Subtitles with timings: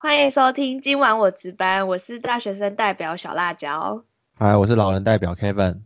[0.00, 4.04] 欢迎收听今晚我值班，我是大学生代表小辣椒。
[4.38, 5.80] 嗨，我是老人代表 Kevin。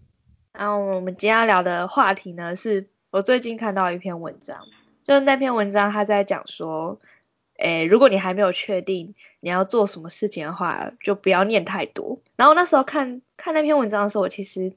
[0.53, 4.67] 然后我们今天要聊的话题呢，是我最近看到一篇文章，
[5.03, 7.01] 就是那篇文章他在讲说，
[7.57, 12.21] 诶，如果你还没有确定你要做什么事情的话，就不要念太多。
[12.37, 14.75] 然后那时候看看那篇文章的时候，我其实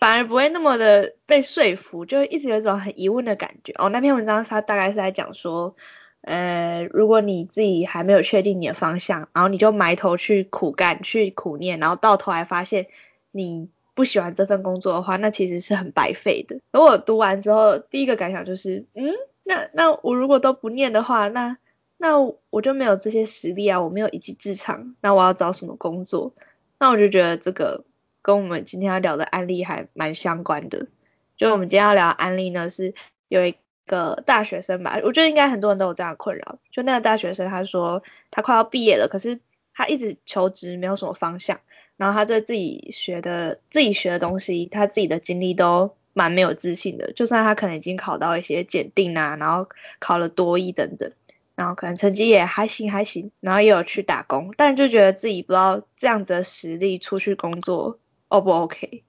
[0.00, 3.72] 反而不会那么的被说服，就一直有一种很疑问的感觉。
[3.78, 5.76] 哦，那篇文章它大概是在讲说。
[6.20, 12.88] 呃，如果你自己还没有确定你的方向，然后你就埋头去苦干、去苦念，然后到头来发现
[13.30, 16.60] 你不喜欢这份工作的话，那其实是很白费的。
[16.72, 19.14] 而我读完之后，第一个感想就是，嗯，
[19.44, 21.56] 那那我如果都不念的话，那
[21.96, 22.18] 那
[22.50, 26.34] 我就没有这些实力啊，我没有一技之长，那我要找什么工作？
[26.78, 27.84] 那我就觉得这个
[28.22, 30.88] 跟我们今天要聊的案例还蛮相关的。
[31.36, 32.92] 就我们今天要聊案例呢，是
[33.28, 33.54] 有一。
[33.88, 36.60] 个大学生吧，我觉得应该很多人都有这样的困扰。
[36.70, 39.40] 就那个大学生，他说他快要毕业了，可是
[39.74, 41.58] 他一直求职没有什么方向，
[41.96, 47.12] 然后他对自己学的、自己学的东西，他自己的经历都蛮没有自信的。
[47.12, 51.10] 就算他可能已经考到一些检定啊，然后考了多一等等，
[51.56, 59.02] 然后可能成绩也还行还行，然后也有去打工，但就觉得自己不知道这样子的实力出去工作 O 不 OK？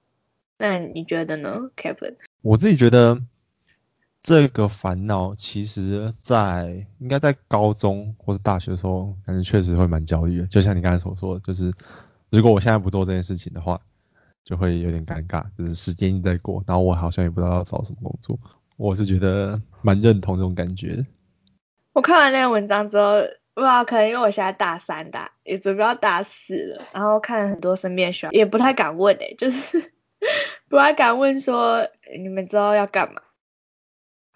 [0.58, 2.16] 那你觉得呢，Kevin？
[2.42, 3.20] 我自己觉得。
[4.22, 10.46] 这个烦恼其实，在应该在高中或者大学的时候，感觉确实会蛮焦虑的。
[10.46, 11.72] 就像你刚才所说的，就是
[12.30, 13.80] 如果我现在不做这件事情的话，
[14.44, 18.38] 就会有点尴尬，就是时间一直在过，然后我好像也不知道要找什么工作。
[18.76, 21.06] 我是觉得蛮认同这种感觉的。
[21.92, 23.22] 我看完那个文章之后，
[23.54, 29.92] 不知道可能因为我现在大三大，也准备要大四了，然后看了很多身边学也不太敢问诶，就是
[30.68, 33.22] 不太敢问说你们知道要干嘛。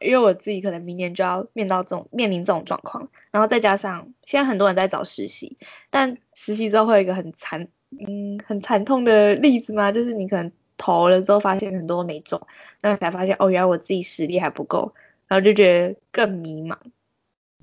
[0.00, 5.56] 因为我自己可能明年就要面到这种面临这种状况，然后再加上现在很多人在找实习，
[5.91, 12.47] 但实习之后会有一个很惨，嗯，很惨痛的例子嘛，就是你可能投了之后发现很多没中，
[12.83, 14.95] 那才发现哦，原来我自己实力还不够，
[15.29, 16.77] 然后就觉得更迷茫。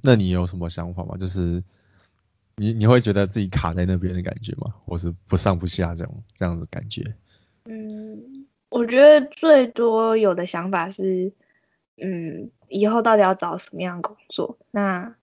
[0.01, 1.17] 那你有什么想法吗？
[1.17, 1.63] 就是
[2.55, 4.73] 你你会觉得自己卡在那边的感觉吗？
[4.85, 7.13] 或是不上不下这种这样的感觉？
[7.65, 11.33] 嗯，我觉得最多有的想法是。
[11.97, 14.57] 嗯，以后到底要找什么样的工作？
[14.71, 15.15] 那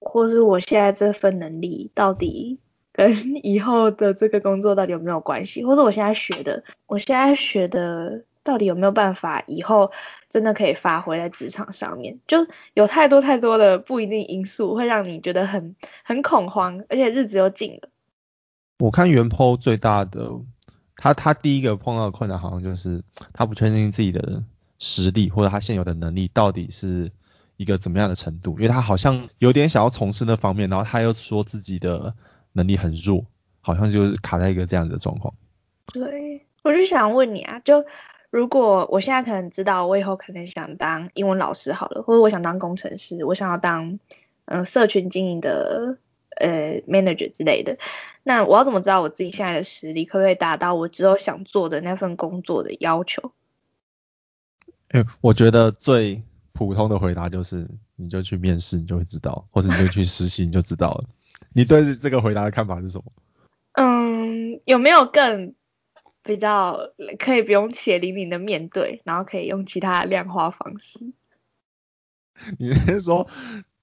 [0.00, 2.58] 或是我现在这份能力到底
[2.92, 3.12] 跟
[3.44, 5.64] 以后的这个工作到底有没有关系？
[5.64, 9.90] 或者我现在学的，我现在学的到底有没有办法以后
[10.30, 12.20] 真的可以发挥在职场上面？
[12.28, 15.74] 就有太多太多的不一定因素会让你觉得很
[16.04, 17.88] 很恐慌，而且日子又近了。
[18.78, 20.30] 我看元坡最大的，
[20.94, 23.02] 他他第一个碰到的困难好像就是
[23.32, 24.44] 他不确定自己的。
[24.78, 27.10] 实力或者他现有的能力到底是
[27.56, 28.52] 一个怎么样的程度？
[28.52, 32.14] 因为他好像有点想要从事那方面，然后他又说自己的
[32.52, 33.24] 能力很弱，
[33.60, 35.34] 好像就是卡在一个这样的状况。
[35.86, 37.84] 对，我就想问你啊，就
[38.30, 43.98] 如果我现在可能知道我以后可能想当英文老师好了，或者我想当工程师，我想要当
[44.44, 45.96] 嗯社群经营的
[46.38, 47.78] 呃 manager 之类的，
[48.22, 53.32] 那我要怎么知道我自己现在的实力可不可以达到我之后想做的那份工作的要求？
[55.20, 61.04] 我觉得最普通的回答就是，你就去面试，你就会知道，或者你就去实习，你就知道了。
[61.52, 63.04] 你对这个回答的看法是什么？
[63.72, 65.54] 嗯，有没有更
[66.22, 66.78] 比较
[67.18, 71.12] 可以不用血淋淋的面对，然后可以用其他的量化方式？
[72.58, 73.28] 你是说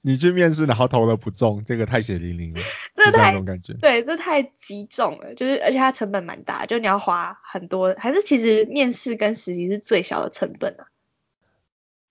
[0.01, 2.61] 你去面试，然后投了不中，这个太血淋淋了，
[2.95, 3.73] 这太那种感觉。
[3.73, 10.87] 对，这太击中了，就是而且它成本蛮大，就你要花很多，还是其实面试跟实习是最小的成本啊。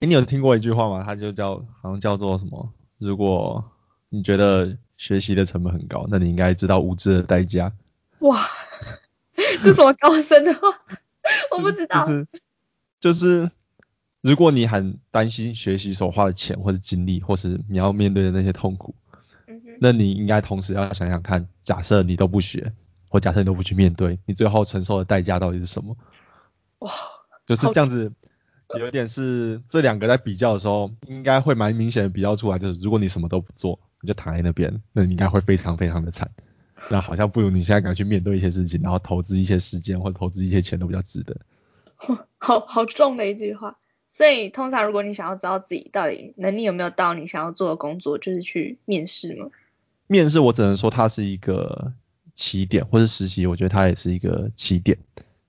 [0.07, 1.03] 你有听过一句话吗？
[1.05, 2.73] 它就叫好像叫做什么？
[2.99, 3.65] 如果
[4.09, 7.73] 你觉得学习的成本很高，那你应该知道无知的代价。
[8.21, 8.47] 哇，
[9.35, 10.61] 这什么高深的话？
[11.57, 12.07] 我不知道。
[12.07, 12.27] 就是
[13.01, 13.51] 就是，
[14.21, 18.95] 如果你很担心学习所花的钱或者精力，或是你要面对的那些痛苦，
[19.81, 22.73] 那你应该同时要想想看，假设你都不学，
[23.09, 25.97] 或假设你都不去面对，你最后承受的代价到底是什么？
[26.79, 26.93] 哇，
[27.47, 28.13] 就是这样子。
[28.79, 36.31] 有点是这两个在比较的时候，应该会蛮明显的比较出来，就是如果你什么都不做，你就躺在那边，那你应该会非常非常的惨。
[36.91, 41.37] 那好像不如你现在赶快去面对一些事情，然后投资一些时间或者投资一些钱都比较值得。
[42.39, 43.79] 好好重的一句话。
[44.13, 49.47] 所以通常如果你想要知道自己到底能力有没有到你想要做的工作，就是去面试吗？
[50.07, 51.95] 面试我只能说它是一个
[52.35, 54.99] 起点，或是实习，我觉得它也是一个起点。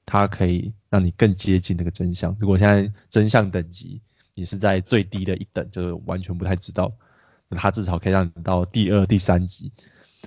[0.05, 2.35] 它可以让你更接近那个真相。
[2.39, 4.01] 如果现在真相等级
[4.35, 6.93] 你是在最低的一等，就是完全不太知道，
[7.49, 9.71] 那它至少可以让你到第二、第三级，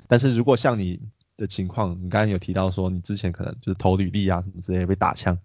[0.06, 1.00] 但是如果像你
[1.36, 5.38] 的情况，你刚刚有提到说你之前可能就是投履历啊什么之类被打枪，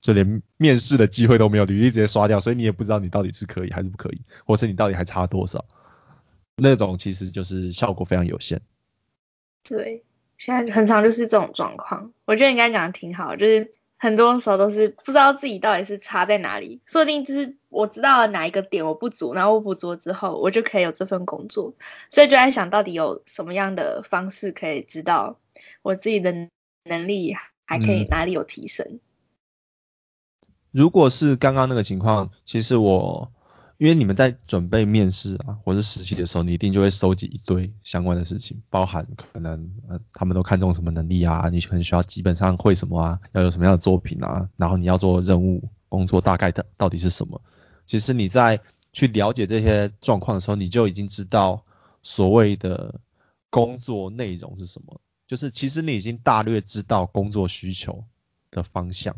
[0.00, 5.64] 就连面试的机会都没有，履历直接刷掉，所以你也不知道你到底是可以还是不可以，或是你到底还差多少，
[6.56, 8.60] 那种其实就是效果非常有限。
[9.62, 10.04] 对，
[10.40, 21.74] 现在很常就是这种状况，我觉得你刚才讲的挺好，就是很多时候都是不知道自己到底是差在哪里，说不定就是我知道了哪一个点我不足，然后我补足之后，我就可以有这份工作，
[22.08, 25.38] 所以就在想到底有什么样的方式可以知道
[25.82, 26.32] 我自己的
[26.84, 28.98] 能力还可以哪里有提升。
[30.72, 33.30] 如果是刚刚那个情况，其实我。
[33.80, 47.40] 因为你们在准备面试啊，或者实习的时候，你一定就会收集一堆相关的事情，包含可能呃他们都看重什么能力啊，你可能需要基本上会什么啊，要有什么样的作品啊，然后你要做任务工作大概的到底是什么。
[47.86, 48.60] 其实你在
[48.92, 51.64] 去了解这些状况的时候，你就已经知道
[52.02, 53.00] 所谓的
[53.48, 58.04] 工作内容是什么，就是其实你已经大略知道工作需求
[58.50, 59.16] 的方向。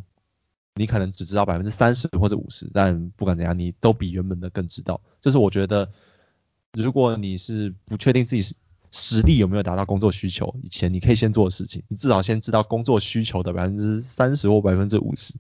[0.75, 5.03] 你可能只知道百分之三十或者五十，但不管怎样，你都比原本的更知道。
[5.21, 5.91] 这是我觉得，
[6.73, 8.57] 如果你是不确定自己
[8.91, 15.35] 实力有没有达到工作需求以前，你可以先做的事情，你至少先知道工作需求的百分之三十或百分之五十，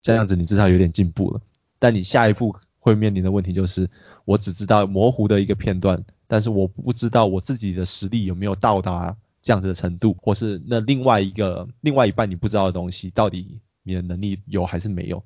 [0.00, 1.40] 这样子你至少有点进步了。
[1.80, 3.90] 但你下一步会面临的问题就是，
[4.24, 13.58] 我只知道模糊的一个片段，但是我不知道我自己的实力有没有到达这样子的程度，或是那另外一个另外一半你不知道的东西到底。
[13.88, 15.24] 你的能力有还是没有？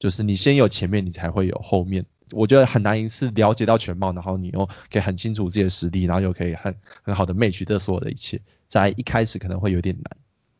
[0.00, 2.04] 就是你先有前面，你才会有后面。
[2.32, 10.16] 我觉得很难一次了解到全貌，然后你又可以很清楚自己的实力，然后又可以很很好的 match 这所有的一切，在一开始可能会有点难。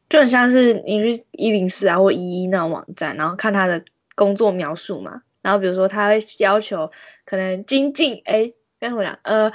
[0.09, 3.85] 就很像是你去一零四啊或一一那种网站，然后看他的
[4.15, 6.93] 工作描述嘛，然后比如说他会要求
[7.25, 9.53] 可能精进，哎，跟我讲，呃，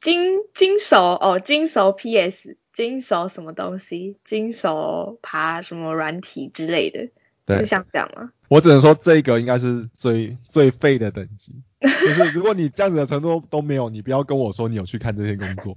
[0.00, 2.56] 精精手哦，精手 PS。
[2.78, 4.18] 经手什么东西？
[4.24, 8.30] 金手爬什么软体之类的，是像这样吗？
[8.46, 11.52] 我只能说这个应该是最最废的等级。
[11.82, 15.76] 就是如果你这样子的程度都没有，你不要跟我说你有去看这些工作。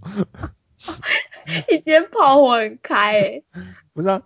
[1.71, 3.43] 你今天炮火很开诶。
[3.93, 4.21] 不是啊，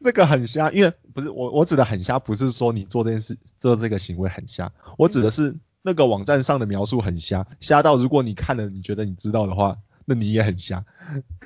[0.00, 9.76] 这个很瞎，因为不是我我指的很瞎，不是说你做这件事做这个行为很瞎，我指的是那个网站上的描述很瞎，瞎到如果你看了你觉得你知道的话。
[10.10, 10.82] 那你也很瞎，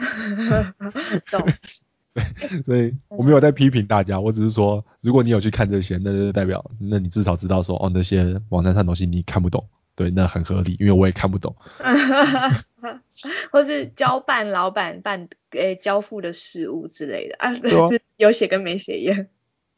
[2.15, 9.67] 对， 所以我没有在批评大家，我只是说，如果你有去看这些，那就代表，那你至少知道说，哦，那些网站上东西你看不懂，
[9.97, 11.57] 对，那很合理，因为我也看不懂。
[13.51, 17.53] 或是交办老板办诶交付的事物之类的啊，
[17.91, 19.27] 是有写跟没写一样。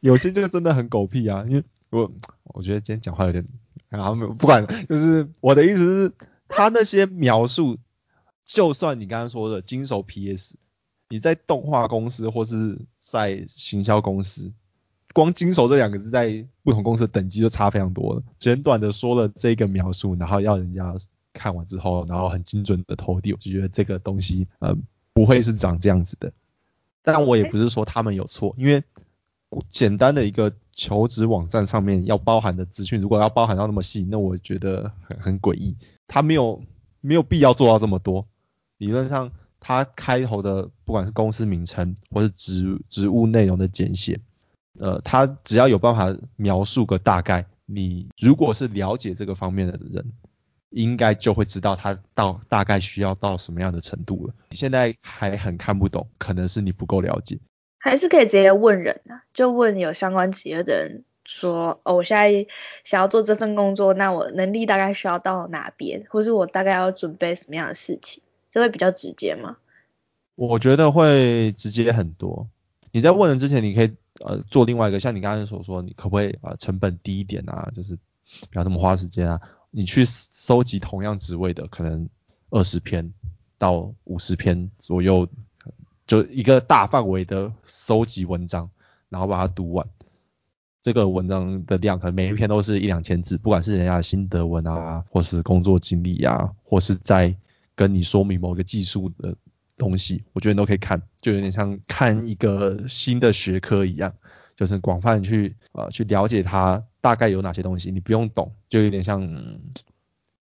[0.01, 3.47] 有些就真的很狗屁啊，因为我我觉得今天讲话有点，
[3.89, 6.13] 然后不管，就是我的意思是，
[6.49, 7.79] 他那些描述。
[8.47, 10.57] 就算你刚刚说的金手 PS，
[11.09, 14.53] 你在动画公司或是在行销公司，
[15.13, 18.23] 光金手这两个字在不同公司的等级就差非常多了。
[18.39, 20.95] 简短的说了这个描述，然后要人家
[21.33, 24.77] 看完之后，然后很精准的投递，我就觉得这个东西呃
[25.13, 26.33] 不会是长这样子的。
[27.03, 28.83] 但我也不是说他们有错，因为
[29.69, 35.77] 简单的一个求职网站上面要包含的资讯，如果要包含到那么细，那我觉得很很诡异。
[36.07, 36.63] 他没有
[37.01, 38.27] 没有必要做到这么多。
[38.85, 44.21] 理论上，它开头的不管是公司名称或是职职务内容的简写，
[44.79, 50.13] 呃，它只要有办法描述个大概，你如果是了解这个方面的人，
[50.69, 54.35] 应该就会知道它到大概需要到什么样的程度了。
[54.51, 57.39] 你现在还很看不懂，可能是你不够了解。
[57.79, 62.47] 还是可以直接问人啊，就问有相关企业的人说，哦，我现在
[62.85, 68.23] 想要做这份工作，那我能力大概需要到哪边，或是我大概要准备什么样的事情？
[68.55, 69.57] 这会比较直接吗？
[70.37, 72.49] 我觉得会直接很多。
[72.93, 79.41] 你在问人之前，你可以呃做另外一个，像你刚才所说，你可不可以啊成本低一点啊，就是不要那么花时间啊。
[79.73, 82.09] 你去收集同样职位的，可能
[82.51, 83.13] 二十篇
[83.59, 85.27] 到五十篇左右，
[86.07, 88.71] 就一个大范围的收集文章，
[89.09, 89.89] 然后把它读完。
[90.81, 97.35] 这个文章的量可能每一篇都是一两千字，不管是人家的心得文啊，或是工作经历啊，或是在
[97.77, 99.37] 跟你说明某个技术的
[99.77, 104.15] 东西，我觉得你都可以看，就有点像看一个新的学科一样，
[104.57, 109.23] 就是广泛去呃去了解它大概有哪些东西，你不用懂，就有点像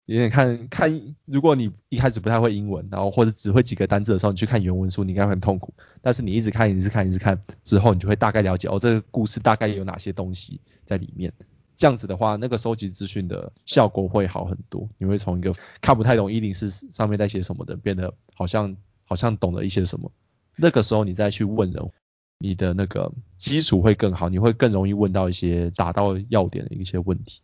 [0.06, 5.74] 有点看看，如果你一开始不太会英文，然后或者只会几个单字的时候，你去看原文书，你应该很痛苦。
[6.00, 11.34] 但是你一直看，一直看，一直看之后，你就会大概了解哦，这个故事大概有哪些东西在里面。
[11.78, 14.88] 这样子的话，那个收集资讯的效果会好很多。
[14.98, 20.10] 你会从一个看不太懂一零四上面在写什么的，变得好像好像懂了一些什么。
[20.56, 21.90] 那个时候你再去问人，
[22.38, 27.42] 你的那个基础会更好，你会更容易问到一些打到要点的一些问题。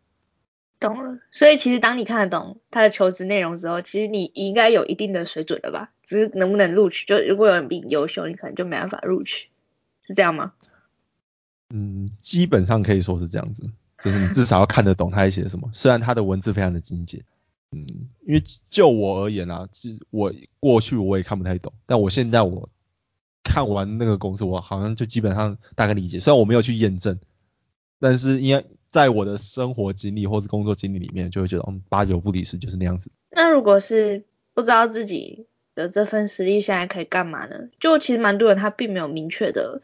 [0.81, 5.93] 懂了，所以其实当你看得懂他的求职内容之后，其实你应该有一定的水准了吧？
[6.03, 9.49] 只是能不能录取，就如果有人比你优秀，你可能就没办法录取，
[10.03, 10.55] 是这样吗？
[11.71, 17.23] 嗯，基本上可以说是这样子，就是你至少要看得懂他在写什么，虽然他的文字非常的精简。
[17.73, 17.87] 嗯，
[18.27, 22.69] 因为就我而言啊，其实我过去我也看不太懂，但我现在我
[23.43, 27.19] 看完那个公式，我好像就基本上大概理解，虽然我没有去验证，
[28.01, 28.65] 但是因为。
[28.95, 33.11] 在我的生活经历或者工作经历里面，就会觉得，嗯，八九不离十就是那样子。
[33.29, 34.23] 那如果是
[34.53, 37.57] 不知道自己的这份实力现在可以干嘛呢？
[37.81, 39.83] 就其实蛮多人他并没有明确的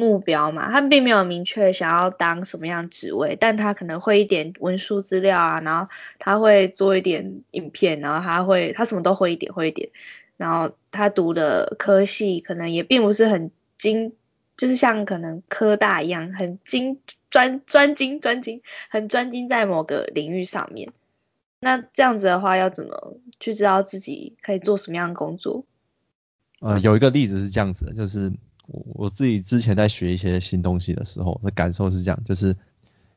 [0.00, 9.90] 目标嘛，他并没有明确想要当什么样职位，但他可能会一点文书资料啊，然后他会做一点影片，然后他会他什么都会一点会一点，
[10.36, 14.14] 然后他读的科系可能也并不是很精，
[14.56, 16.98] 就是像可能科大一样很精。
[17.30, 20.92] 专专精专精，很专精在某个领域上面。
[21.60, 25.64] 那这样子的话，要怎么去知道自己可以做什么样的工作？
[26.58, 28.32] 呃，有一个例子是这样子的，就是
[28.70, 32.56] 我我自己之前在学一些新东西的时候，的感受是这样，就是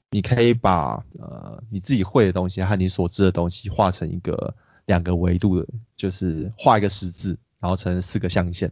[0.10, 4.56] 你可以把呃你自己会的东西和你所知的东西画成一个
[4.86, 8.72] 两个维度的，就是画一个十字，然后成四个象限，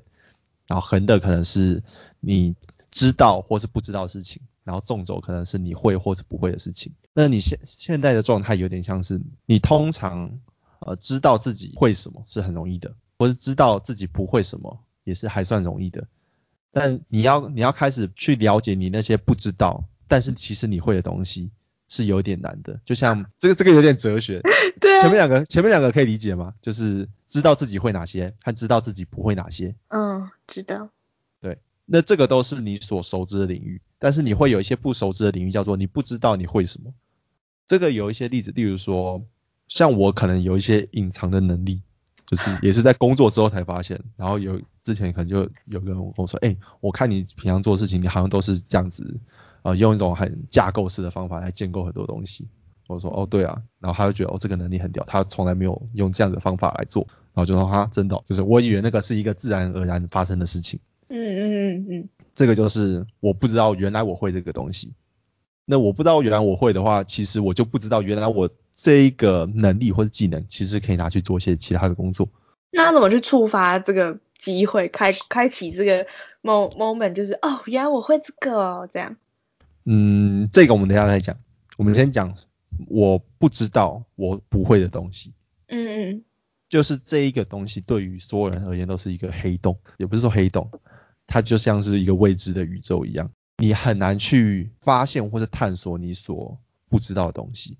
[0.67, 1.83] 然后横的可能是
[2.19, 2.55] 你
[2.89, 4.41] 知道或是不知道的事情。
[4.63, 6.93] 然后纵轴可能是你会或者不会的事情。
[7.15, 10.39] 那你现现在的状态有点像是你通常
[10.79, 16.07] 呃知道自己会什么是很容易的，或是知道自己不会什么也是还算容易的。
[16.71, 21.51] 但你要你要开始去了解你那些不知道，但是其实你会的东西
[21.89, 22.79] 是有点难的。
[22.85, 24.41] 就像 这个这个有点哲学。
[24.79, 24.99] 对。
[25.01, 26.53] 前面两个前面两个可以理解吗？
[26.61, 29.75] 就是知道自己会哪些，和知道自己不会哪些。
[29.89, 30.89] 嗯，知道。
[31.41, 31.59] 对。
[31.85, 33.81] 那这个都是你所熟知的领域。
[33.99, 36.93] 但是你会有一些不熟知的领域，叫做你不知道你会什么。
[37.67, 39.23] 这个有一些例子，例如说，
[39.67, 41.81] 像我可能有一些隐藏的能力，
[42.25, 44.01] 就是也是在工作之后才发现。
[44.17, 49.19] 然后有之前可能就有个人跟我说，哎，我看你平常做事情，你好像都是这样子，
[49.63, 52.47] 呃，用一种很架构式的方法来建构很多东西。
[52.87, 53.61] 我说，哦，对啊。
[53.79, 57.07] 然后他就觉得，哦，这个能力很屌，他从来没有用这样的方法来做。
[57.33, 60.79] 然后就说，哈，真的，就是我以为那个是一个自然而然发生的事情。
[61.07, 62.09] 嗯嗯嗯嗯。
[62.35, 64.93] 这个就是我不知道原来我会这个东西，
[65.65, 72.27] 那我不知道原来我会的话，其实我就不知道原来我这一个能力或者技能其实可以拿去做一些其他的工作。
[72.71, 76.05] 那怎么去触发这个机会，开开启这个
[76.41, 79.15] moment，就是哦，原来我会这个哦，这样。
[79.85, 81.37] 嗯，这个我们等下再讲，
[81.77, 82.35] 我们先讲
[82.87, 85.31] 我不知道我不会的东西。
[85.67, 86.23] 嗯嗯。
[86.67, 90.71] 就是这一个东西对于所有人而言都是一个黑洞，也不是说黑洞。
[91.27, 97.77] 它就像是一个未知的宇宙一样，你很难去发现或是探索你所不知道的东西。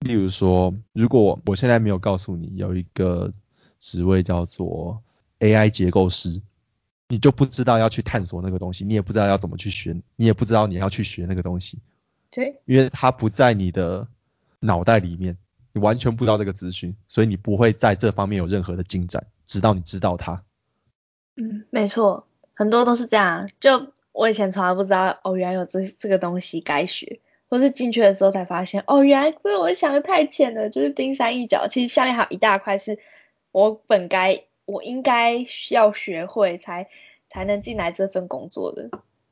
[0.00, 3.32] 例如说，如果我现在没有告诉你有一个
[3.78, 5.02] 职位叫做
[5.40, 6.42] AI 结构师，
[7.08, 11.78] 你就不知道要去探索那个东西，你也不知道要怎么去学，你也不知道你要去学那个东西。
[12.30, 14.06] 对，因为它不在你的
[14.60, 15.36] 脑袋里面，
[15.72, 20.42] 你完全不知道这个资讯，所以你不会在这方面有任何的进展，直到你知道它。
[21.36, 22.26] 嗯，没错。
[22.54, 32.98] 很多都是这样，就我以前从来不知道，哦，原来有这这个东西该学，或是进去的时候才发现，哦，原来这我想的太浅了，就是冰山一角，其实下面还有一大块是
[33.52, 36.88] 我本该我应该需要学会才
[37.30, 38.90] 才能进来这份工作的，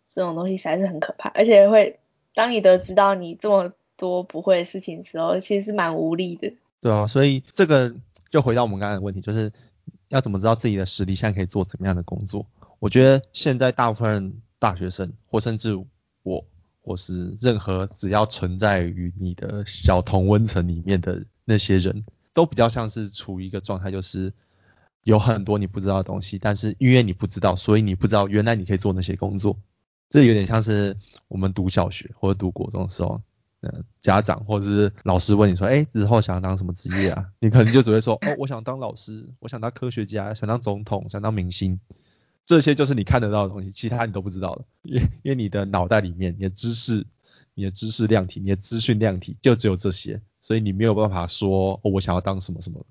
[0.08, 2.00] 这种东西实在是很可怕，而且会
[2.34, 6.54] 当你得知到你这么多不会的事情的时候，其实是蛮无力的。
[6.80, 7.94] 对啊，所以这个
[8.30, 9.52] 就回到我们刚才的问题，就是
[10.08, 12.46] 要怎么知道自己的实力现在可以做怎么样的工作？
[12.78, 15.76] 我觉得现在大部分大学生，或甚至
[16.22, 16.46] 我，
[16.82, 24.32] 或是任何只要存在于你的小同温层里面的那些人，都比较像是处于一个状态，就是
[25.06, 29.56] 有很多你不知道的东西，但是因为你不知道，所以你不知道原来你可以做那些工作。
[30.10, 30.96] 这有点像是
[31.28, 33.22] 我们读小学或者读国中的时候，
[33.60, 37.26] 呃，家长或者是老师问你说，哎，之后想当什么职业啊？
[37.38, 41.78] 你可能就只会说，哦，我想当老师，我想当科学家，想当总统，想当明星。
[42.44, 47.06] 这些就是你看得到的东西，其他你都不知道的，因为因为你的脑袋里面，你的知识，
[47.54, 52.84] 你的知识量体，你的资讯量体就只有这些，所以你没有办法说，哦，我想要当什么什么，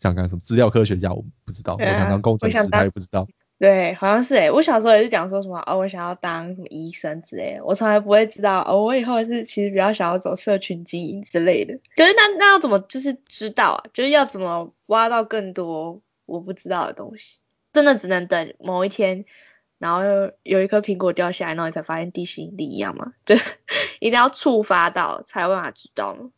[0.00, 3.28] 想当什么资料科学家，我不知道，我想当工程师，他也不知道。
[3.58, 11.78] 对，好像是诶，我小时候也是讲说什么，哦，我想要当什么医生之类的，我从来不会知道，哦，我以后是其实比较想要走社群经营之类的。
[11.94, 13.84] 可是那那要怎么就是知道啊？
[13.92, 17.40] 就是要怎么挖到更多我不知道的东西？
[17.74, 19.26] 真的只能等某一天，
[19.78, 20.00] 然后
[20.42, 23.12] 有一颗苹果掉下来，然后你才发现地心引力一样吗？
[23.26, 23.34] 就
[23.98, 26.30] 一定要触发到才有办法知道吗？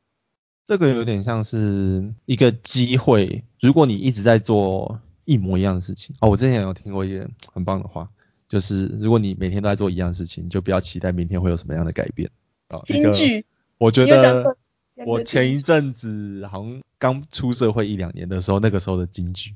[0.73, 8.09] 这个有点像是一个机会，如果你一直在做一模一样的事情，哦，我之前有听过一个很棒的话，
[8.49, 12.31] 就是如果你每天都在做一样事情，就不要期待明天会有什么样的改变。
[12.69, 13.45] 啊，京剧，
[13.77, 14.57] 我觉得
[15.05, 19.55] 我前一阵子好像刚出社会一两年的时候，那个时候的京剧。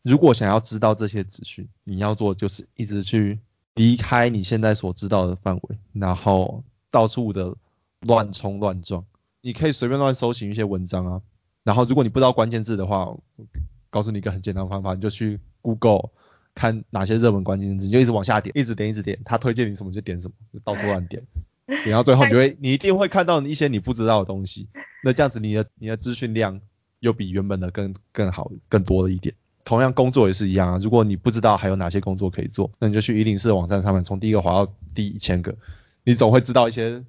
[0.00, 3.40] 如果想要知道这些资讯，你要做就是一直去
[3.74, 7.54] 离开你现在所知道的范围，然后到处的
[8.00, 9.04] 乱冲乱撞。
[9.44, 11.20] 你可以随便乱搜寻一些文章啊，
[11.64, 13.14] 然后如果你不知道关键字的话，
[13.90, 16.08] 告诉你一个很简单的方法，你就去 Google
[16.54, 21.22] 看哪些热门关键字，你就一直往下点，一直点，一直点，他推荐你什么就点什么，就到处乱点，
[21.84, 24.66] 点到最后你会，你一定会看到一些你不知道的东西。
[25.02, 26.62] 那这样子你的你的资讯量
[27.00, 29.34] 又比原本的更更好更多了一点。
[29.62, 35.54] 同样工作也是一样啊，如果你不知道还有哪些工作可以做，那你就去一零四的网站上面，从第一个滑到第一千个，
[36.02, 37.04] 你总会知道一些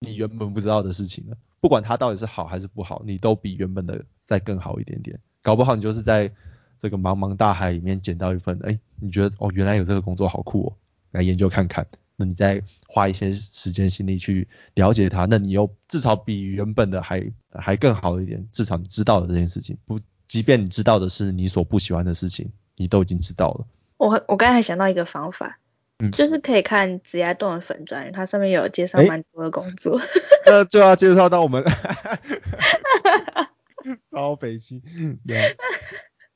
[0.00, 1.36] 你原本不知道的事情了。
[1.66, 5.18] 不管它到底是好还是不好，你都比原本的再更好一点点。
[5.42, 6.30] 搞不好你就是在
[6.78, 10.76] 这个茫茫大海里面捡到一份，哎，你觉得哦原来有这个工作好酷哦，
[11.10, 11.84] 来研究看看。
[12.14, 19.98] 那你再花一些时间心力去了解它，那你又至少比原本的还还更好一点，至少你知道了这件事情不。
[20.28, 23.66] 即便你知道的是你所不喜欢的事情，你都已经知道了。
[23.96, 25.58] 我我刚才想到一个方法，
[25.98, 30.00] 嗯，就是可以看职业动的粉砖，它上面有介绍蛮多的工作。
[30.44, 31.64] 那就要介绍到我们，
[34.12, 34.82] 超北京。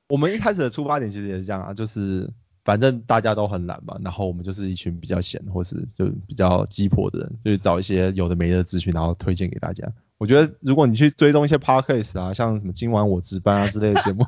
[0.08, 2.28] 我们一开始的出发点其实也是这样啊，就是
[2.64, 9.86] 反正大家都很懒嘛，然后我们就是一群比较闲或是就比较鸡婆的人，就是找一些有的没的资讯，然后推荐给大家。
[10.18, 14.24] 我觉得如果你去追踪一些 podcast 啊，像什么今晚我值班啊之类的节目，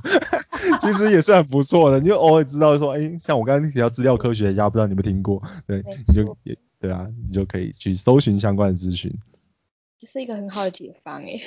[0.82, 2.00] 其实也是很不错的。
[2.00, 5.40] 你就 偶尔知道说，哎，像我刚刚提到资料科学家，不知道你们听过？
[5.68, 9.16] 对，你就也对啊，你就可以去搜寻相关的资讯。
[10.00, 11.40] 这是一个很好的解方诶。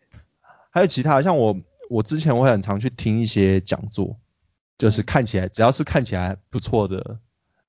[0.70, 1.58] 还有其他，像我
[1.88, 4.18] 我之前会很常去听一些讲座，
[4.76, 7.18] 就是看起来只要是看起来不错的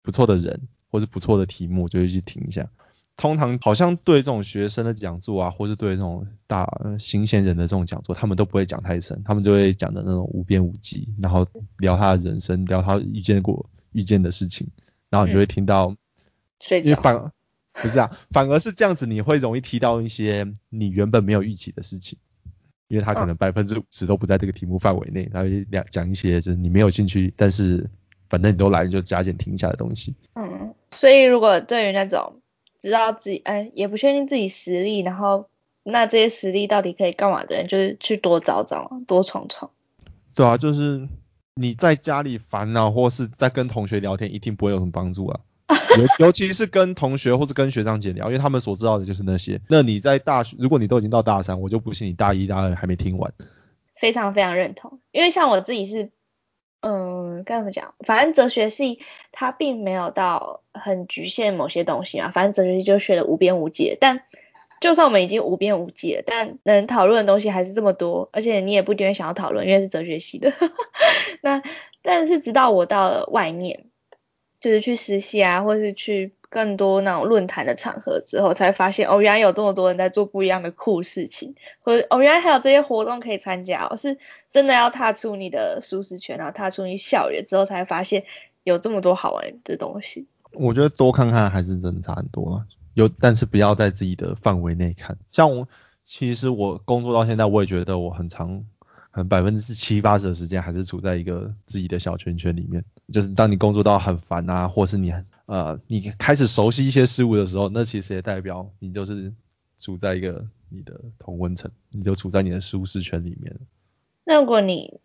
[0.01, 2.69] 不错的人，或是不错的题目，就会去听一下。
[3.17, 11.47] 通常好像对这种学生的讲座啊，或是对这种大新鲜人的这种讲座，他们都不会讲太深，他们就会讲的那种无边无际，然后
[11.79, 14.67] 聊他的人生，聊他遇见过遇见的事情，
[15.09, 15.95] 然后你就会听到，
[16.69, 17.31] 因为反
[17.73, 22.19] 不是啊，反而是这样子，你会容易提到一些你原本没有预期的事情，
[22.87, 27.89] 因为他可能百分之五十都不在这个题目范围内，然后讲讲一些就是你没有兴趣，但是
[28.29, 30.13] 反正你都来就加减听一下的东西。
[30.35, 32.43] 嗯，所以如果对于那种。
[32.87, 35.47] 知道自己哎，也不确定自己实力，然后
[35.83, 39.69] 那这些实力到底可以干嘛的人，就是去多找找，多闯闯。
[40.33, 41.07] 对啊，就是
[41.55, 45.39] 你在家里烦恼，或是在跟同学聊天，一定不会有什么帮助啊。
[45.69, 49.61] 尤 尤其是跟同学或者跟学长姐聊，因为他们所知道的就是那些。
[49.69, 53.33] 那你在大学，如果你都已经到大三，我就不信你大一、大二还没听完。
[53.95, 56.11] 非常非常认同，因为像我自己是。
[56.81, 57.95] 嗯，该怎么讲？
[57.99, 58.99] 反正哲学系
[59.31, 62.31] 它并没有到很局限某些东西嘛。
[62.31, 63.97] 反正哲学系就学的无边无际。
[63.99, 64.21] 但
[64.79, 68.29] 就算我们已经无边无际了，但能讨论的东西还是这么多。
[68.31, 70.53] 而且你也不一定会想要讨论，因为是哲学系的。
[71.41, 71.61] 那
[72.01, 73.85] 但是直到我到了外面，
[74.59, 76.33] 就是去实习啊，或是去。
[76.49, 84.17] 更多那种论坛的场合之后，才发现哦，原来有这么多人在做不一样的酷事情，或者哦，原来还有这些活动可以参加哦，是
[84.51, 88.23] 真的要踏出你的舒适圈，然后踏出你校园之后，才发现
[88.63, 90.27] 有这么多好玩的东西。
[90.53, 95.17] 我觉得多看看还是真的差很多，有但是不要在自己的范围内看。
[95.31, 95.67] 像我，
[96.03, 98.65] 其实我工作到现在，我也觉得我很长。
[99.29, 109.33] 百分之七八十的时间还是处在一个自己的小圈圈里面，就是当你工作到很烦啊，或是你很呃你开始熟悉一些事物的时候，那其实也代表你就是
[109.79, 113.55] 处在一个你的同温层，你就处在你的舒适圈里面。
[114.23, 114.99] 那如果你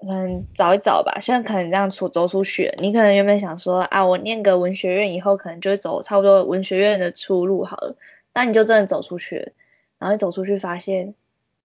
[0.00, 7.96] 可能找一找吧，现在可能这样出走出去，你可能原本想说啊，我念个文学院以后可能就会走差不多文学院的出路好了，
[8.32, 9.52] 那你就真的走出去，
[9.98, 11.14] 然后走出去发现。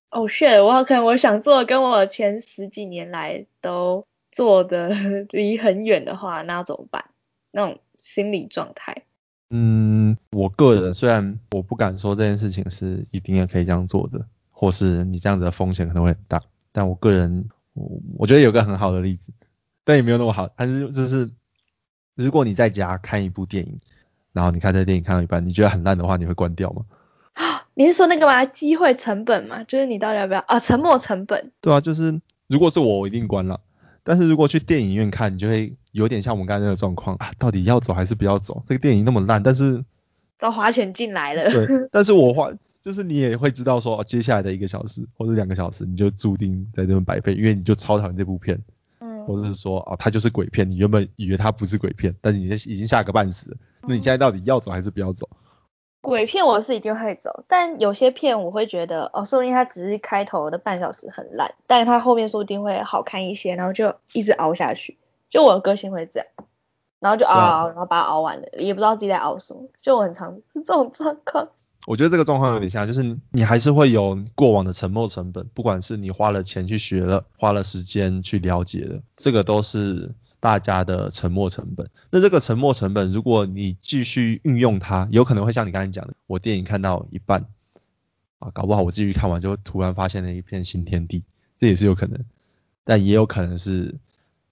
[0.09, 0.61] 哦，shit！
[0.61, 4.89] 我可能我想做跟我前十几年来都做的
[5.31, 7.05] 离很远的话，那怎么办？
[7.49, 7.79] 那种
[8.13, 9.03] 心理状态。
[9.51, 19.31] 嗯，我个人虽然我不敢说这件事情是一定要可以这样做的，或是你这样子的风险可能会很大，但我个人我我觉得有个很好的例子，
[19.85, 21.29] 但也没有那么好，但是就是
[22.15, 23.79] 如果你在家看一部电影，
[24.33, 26.85] 然后你看这电影看到一半，你觉得很烂的话，你会关掉吗？
[27.73, 28.43] 你是说那个吗？
[28.45, 30.59] 机会成本嘛，就是你到底要不要啊？
[30.59, 31.51] 沉没成本。
[31.61, 33.61] 对啊，就是如果是我，我一定关了。
[34.03, 38.63] 但是如果去电影院看，你就会有点像我们刚才那个状况啊，到底要走还是不要走？
[38.67, 39.83] 这个电影那么烂，但是
[40.39, 41.51] 都花钱进来了。
[41.51, 42.51] 对， 但是我花
[42.81, 48.59] 就是你也会知道说，接下来的一个小时或者两个小时，你就注定在这边白费，因为你就超讨厌这部片。
[48.99, 49.25] 嗯。
[49.25, 55.29] 或者是说啊，它就是鬼片，你原本以为它不是鬼片，但是你已经吓个半死，那你现在到底要走还是不要走？
[56.01, 64.97] 鬼片我是一定会走，但有些片我会觉得哦，说不定它只是开头的半小时很烂，但是它后面说不定会好看一些，然后就一直熬下去。
[65.31, 66.27] 就我的个性会这样，
[66.99, 69.67] 然后就熬熬，然后把它熬完了，也不知道自己在熬什么。
[69.81, 71.47] 就我很常是 这种状况。
[71.87, 80.11] 我觉得这个状况有点像，就是你还是会有过往的沉没成本，不管是你花了钱去学了，花了时间去了解的，这个都是。
[80.41, 87.45] 大家的沉没成本，那这个沉没成本，如果你继续运用它，有可能会像你刚才讲的，我电影看到一半，
[88.39, 91.23] 啊，搞不好我继续看完就突然发现了一片新天地，
[91.59, 92.25] 这也是有可能，
[92.83, 93.99] 但也有可能是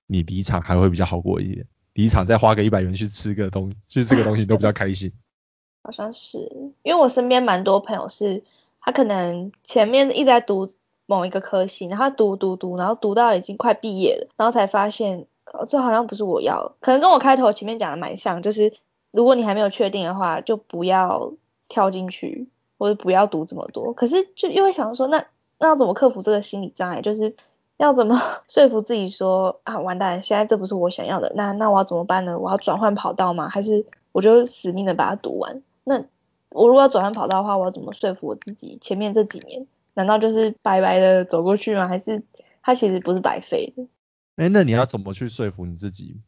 [0.09, 5.13] 你离场还会比较好过一点，离场再花个一百元去吃个东，去吃个东西都比较开心。
[5.83, 6.39] 好像是，
[6.83, 8.43] 因为我身边蛮多朋友是，
[8.81, 10.67] 他可能前面一直在读
[11.05, 15.27] 某一个科系，然后读读读，然后读到已经快毕业了，然后才发现。
[15.51, 18.71] 哦这好像不是我要，可能跟我开头前面讲的蛮像，就是
[19.09, 21.33] 如果你还没有确定的话，就不要
[21.67, 23.93] 跳进去，或者不要读这么多。
[23.93, 25.25] 可是就又会想说，那
[25.57, 27.01] 那要怎么克服这个心理障碍？
[27.01, 27.35] 就是
[27.79, 32.37] 要怎么 说服自己说啊，完蛋，现在这不是我想要的，那那我要怎么办呢？
[32.37, 33.47] 我要转换跑道吗？
[33.47, 35.63] 还是我就死命的把它读完？
[35.85, 36.03] 那
[36.49, 38.77] 我如果要转换跑道的话，我要怎么说服我自己？
[38.81, 41.87] 前面这几年难道就是白白的走过去吗？
[41.87, 42.21] 还是
[42.61, 43.87] 它其实不是白费的？
[44.35, 46.19] 哎，那你要怎么去说服你自己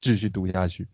[0.00, 0.88] 继续读下去？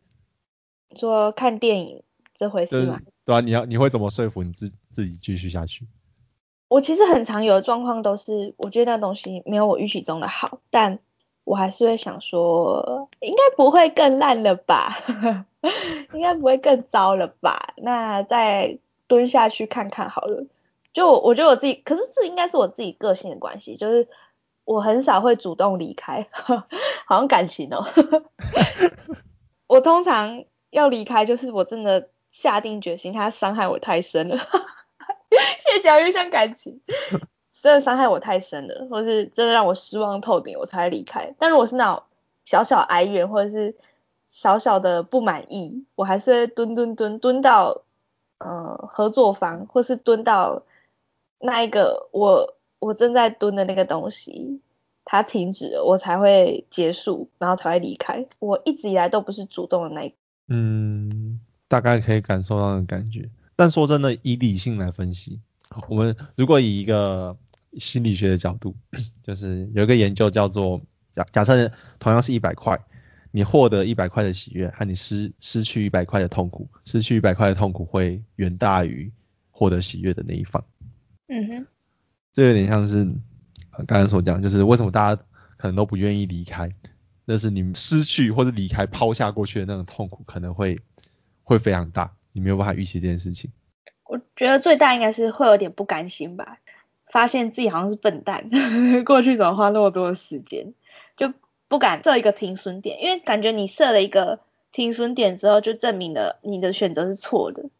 [0.94, 3.00] 说看电影这回事吗？
[3.24, 5.88] 对啊，你要你会怎么说服你自自己继续下去？
[6.68, 10.98] 我其实很常有的状况都是，我觉得那东西没有我预期中的好，但
[11.44, 14.98] 我还是会想说，应该不会更烂了吧？
[16.14, 17.74] 应该不会更糟了吧？
[17.76, 20.46] 那再蹲下去看看好了。
[20.92, 24.08] 就我觉得我自己，可是这应该是我自己个性的关系，就是。
[24.70, 26.28] 我很少会主动离开，
[27.06, 27.86] 好像感情哦。
[29.66, 34.36] 我通常要离开，就是我真的下定决心，他伤害我太深了，
[35.74, 36.80] 越讲越像感情，
[37.62, 41.34] 真的伤害我太深了，或是真的让我失望透顶，我才离开。
[41.38, 42.02] 但如果是那种
[42.44, 43.76] 小小哀怨，或者是
[44.26, 47.82] 小小的不满意，我还是会蹲蹲蹲蹲到
[48.38, 50.62] 呃合作方，或是蹲到
[51.38, 52.54] 那一个我。
[52.80, 54.60] 我正在蹲的那个东西，
[55.04, 58.28] 它停止了，我才会结束，然后才会离开。
[58.38, 60.14] 我一直以来都不是主动的那一。
[60.46, 63.30] 嗯，大概可以感受到的感觉。
[63.56, 65.40] 但说真的，以理性来分析，
[65.88, 67.36] 我们如果以一个
[67.78, 68.74] 心理学的角度，
[69.22, 72.80] 就是有一个研究叫做假假设同样是一百块，
[73.30, 79.12] 你获得一百块的喜悦和你失失去一百块的痛苦，失去一百块的痛苦会远大于
[79.50, 80.64] 获得喜悦的那一方。
[81.28, 81.66] 嗯哼。
[82.32, 83.04] 这有点像是
[83.86, 85.22] 刚才所讲，就是为什么大家
[85.56, 86.72] 可能都不愿意离开，
[87.24, 90.80] 那是你失去或者离开抛下过去的那种痛苦，可能会
[91.42, 93.50] 会非常大，你没有办法预期这件事情。
[94.08, 96.58] 我觉得最大应该是会有点不甘心吧，
[97.06, 98.50] 发现自己好像是笨蛋，
[99.06, 100.74] 过去怎么花那么多的时间，
[101.16, 101.32] 就
[101.68, 104.40] 不敢设一个停损点，因为感觉你设了一个
[104.72, 107.70] 停损点之后，就证明了你的选择是错的。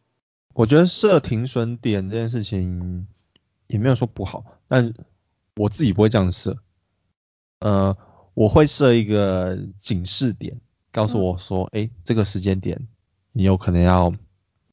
[0.53, 3.07] 我觉得设停损点这件事情。
[3.71, 4.95] 也没有说不好，但
[5.55, 6.57] 我自己不会这样设，
[7.59, 7.95] 呃，
[8.33, 10.59] 我会设一个警示点，
[10.91, 12.87] 告诉我说，哎，这个时间点
[13.31, 14.11] 你有可能要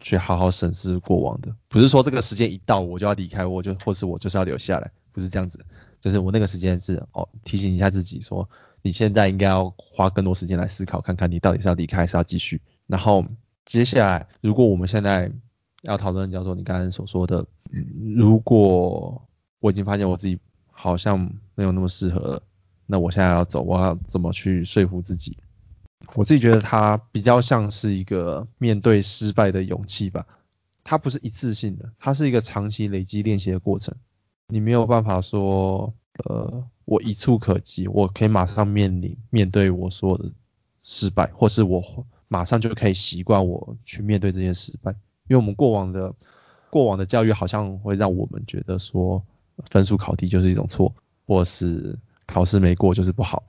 [0.07, 5.67] 去好好审视过往的，不是说这个时间一到我就要离开，我就或是我就是要留下来，不是这样子，
[6.01, 8.49] 就是我那个时间是哦提醒一下自己说，
[8.83, 13.25] 你现在应该要花更多时间来思考，看看你到底是要离开还是要继续，然后
[13.65, 15.33] 接下来如果我们现在
[15.83, 17.45] 要讨论叫做你刚刚所说的，
[18.15, 20.39] 如果我已经发现我自己
[20.71, 22.43] 好像没有那么适合了，
[22.87, 25.37] 那我现在要走，我要怎么去说服自己？
[26.17, 30.27] 我自己觉得它比较像是一个面对失败的勇气吧，
[30.83, 33.95] 它不是一次性的，它是一个长期累积练习的过程。
[34.49, 35.93] 你没有办法说，
[36.25, 40.33] 呃，我一触可及，我可以马上面临面对我所有的
[40.83, 44.93] 失败，或是我马上就可以习惯我去面对这些失败。
[45.29, 46.15] 因为我们过往的
[46.71, 49.23] 过往的教育好像会让我们觉得说
[49.69, 50.95] 分数考低就是一种错，
[51.27, 53.43] 或是考试没过就是不好，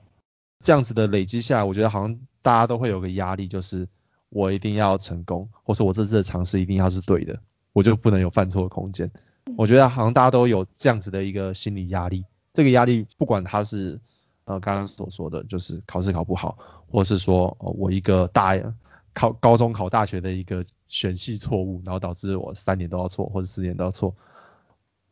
[0.62, 3.88] 这样子的累积下来，我觉得好像大家都会有个压力，就是
[4.28, 7.40] 我一定要成功，或是我这次的尝试一定要是对的，
[7.72, 9.10] 我就不能有犯错的空间。
[9.56, 13.98] 我觉得好像大家都有这样子的一个心理压力，这个压力不管它是
[14.44, 16.58] 呃刚刚所说的，就是考试考不好，
[16.90, 18.60] 或是说我一个大
[19.14, 24.14] 考高中考大学的一个选系错误，然后导致我三年都要错，或者四年都要错。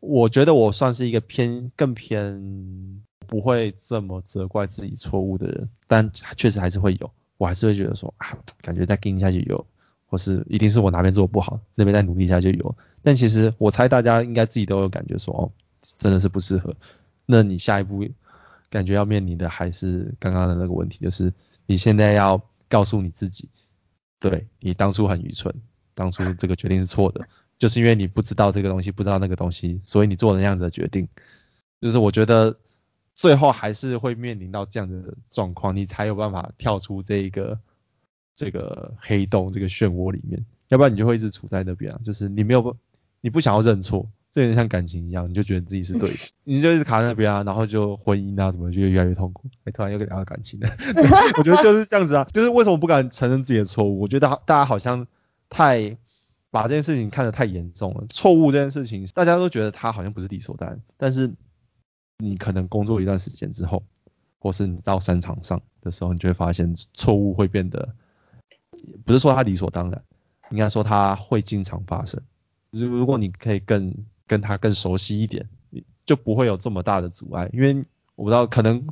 [0.01, 9.67] 我觉得我算是一个偏更偏不会这么责怪自己错误的人，但确实还是会有，我还是会觉得说啊，感觉再跟下去有，
[10.07, 12.77] 或是一定是我哪边做的不好，那边再努力一下就有。
[13.03, 15.53] 但其实我猜大家应该自己都有感觉说哦，
[15.99, 16.75] 真的是不适合。
[17.27, 18.07] 那你下一步
[18.71, 21.33] 感觉要面临的还是刚刚的那个问题，就是
[21.67, 23.49] 你现在要告诉你自己，
[24.21, 25.55] 对你当初很愚蠢，
[25.95, 27.27] 当初这个决定是错的。
[27.59, 31.09] 就是因为你不知道这个东西，不知道那个东西，所以你做了那样子的决定。
[31.81, 32.59] 就是我觉得
[33.17, 37.59] 最后还是会面临到这样的状况，你才有办法跳出这一个
[38.35, 40.45] 这个黑洞、这个漩涡里面。
[40.69, 42.77] 要不然你就会一直处在那边啊，就是你没有不
[43.23, 49.49] 你不想要认错，这有点像感情一样，你就觉得自己是对的， 你就一直卡在那边啊，然后就婚姻啊什么就越来越痛苦。
[49.65, 50.69] 哎，突然又聊到感情了，
[51.39, 53.99] 我觉得就是这样子啊，就是为什么不敢承认自己的错误？
[53.99, 55.07] 我觉得大家好像
[55.49, 55.97] 太。
[56.49, 61.35] 把这件事情看得太严重了，错误这件事情大家都觉得它好像不是理所当然，但是
[62.19, 63.83] 你可能工作一段时间之后，
[64.39, 67.95] 或是你到商场上的时候，你就会发现错误会变得，
[69.05, 70.03] 不是说它理所当然，
[70.51, 72.23] 应该说它会经常发生。
[72.71, 73.95] 如如果你可以更
[74.27, 75.49] 跟他更熟悉一点，
[76.05, 78.87] 就不会有这么大的阻碍，因为我不知道可能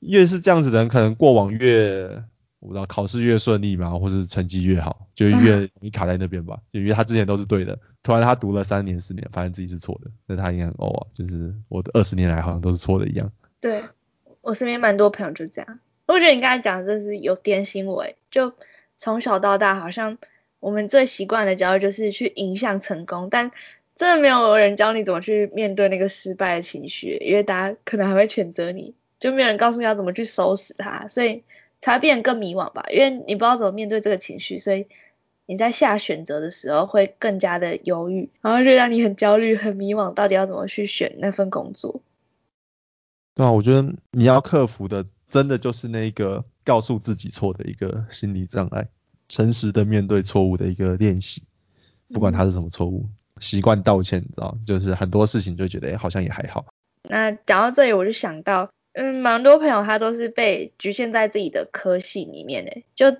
[0.00, 2.24] 越是这样子的人，可能过往越。
[2.64, 6.60] 我不知道考试越顺利嘛，或是成绩越好，就越你卡在那边吧。
[6.70, 13.30] 因为他之前都是对的，突然他读了三年四年，发现自己是错的，那他应该很哦啊，就是我二十年来好像都是错的一样。
[13.60, 13.82] 对
[14.40, 18.54] 我身边蛮多朋友就这样，我觉得你刚才讲的是有点醒我，就
[18.96, 20.16] 从小到大好像
[20.58, 23.50] 我们最习惯的教育就是去影响成功，但
[23.94, 31.42] 真的没有人教你怎么去面对那个失败的情绪，因为大家可能还会谴责你，就没有人告诉你要怎么去收拾它，所以。
[31.84, 34.86] 才会变得更迷惘吧，因为你不知道怎么面对这个情绪，所以
[35.44, 42.00] 你在下选择的时候会更加的犹豫，然后就让你很焦虑、很迷惘，到底要怎么去选那份工作。
[43.34, 48.88] 对啊，我觉得你要克服的，真的就是那个告诉自己错的一个心理障碍，
[49.28, 51.42] 诚实的面对错误的一个练习，
[52.08, 56.64] 不管它是什么错误，习惯道歉，你知道，就是很多事情就觉得，哎，好像也还好。
[57.02, 58.70] 那讲到这里，我就想到。
[58.94, 63.16] 嗯，蛮多朋友他都是被局限在自己的科系里面的，就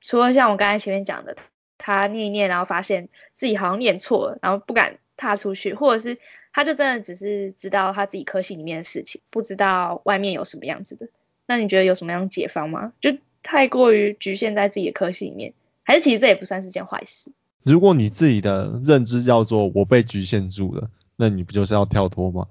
[0.00, 1.36] 除了像我刚才前面讲的，
[1.76, 6.18] 他念一念，然后发现自己好像念错了，然后不敢踏出去，或者是
[6.52, 11.08] 他就真的只是知道他自己科系里面的事情，不知道外面有什么样子的。
[11.46, 12.92] 那你觉得有什么样解方吗？
[13.00, 17.30] 就太过于局限在自己的科系里面，还是其实这也不算是件坏事？
[17.64, 22.46] 如果你自己的认知叫做我被局限住了，那你不就是要跳脱吗？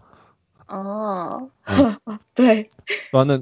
[0.68, 1.50] 哦，
[2.36, 2.70] 对，
[3.12, 3.42] 啊，那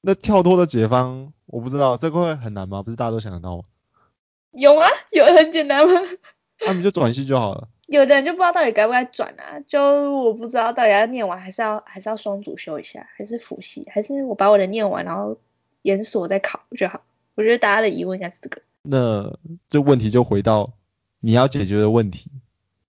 [0.00, 2.82] 那跳脱的解方，我不知道这个会很难吗？
[2.82, 3.64] 不是大家都想得到吗？
[4.52, 5.92] 有啊，有很简单吗？
[6.66, 7.68] 那你就转系就好了。
[7.86, 9.82] 有的人就不知道到底该不该转啊，就
[10.18, 15.36] 我不知道到底要念完还是要还是要双主修一下，还是辅系，还是我把我的念完然后
[15.82, 17.02] 研所再考就好。
[17.34, 18.62] 我觉得大家的疑问应该是这个。
[18.82, 19.36] 那
[19.68, 20.72] 这问题就回到
[21.20, 22.30] 你要解决的问题。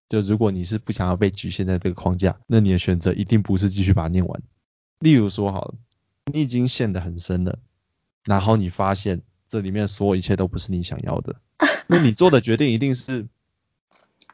[0.08, 4.42] 就如果你是不想要被局限在这个框架，那你的选择一定不是继续把它念完。
[5.00, 5.76] 例如说，好了，
[6.32, 7.60] 你已经陷得很深了，
[8.24, 11.36] 然后你发现这里面所有一切都不是你想要的，
[11.88, 13.28] 那你做的决定一定是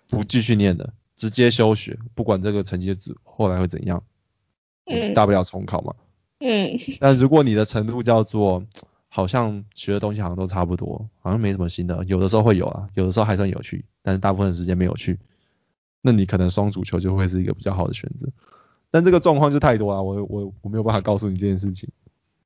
[0.07, 4.03] 不继续念的，直接休学，不管这个成绩后来会怎样，
[5.15, 5.95] 大不了重考嘛。
[6.39, 6.77] 嗯。
[6.99, 8.65] 但如果你的程度叫做
[9.07, 15.17] 好像学的东西好像都差不多，好像没什么新的，有的时候会有啊，有的时候还算有趣，但是大部分时间没有趣。
[16.01, 18.27] 那你可能双主球就会是一个比较好的选择，
[18.89, 21.89] 但这个状况就太多了，我我我没有办法告诉你这件事情。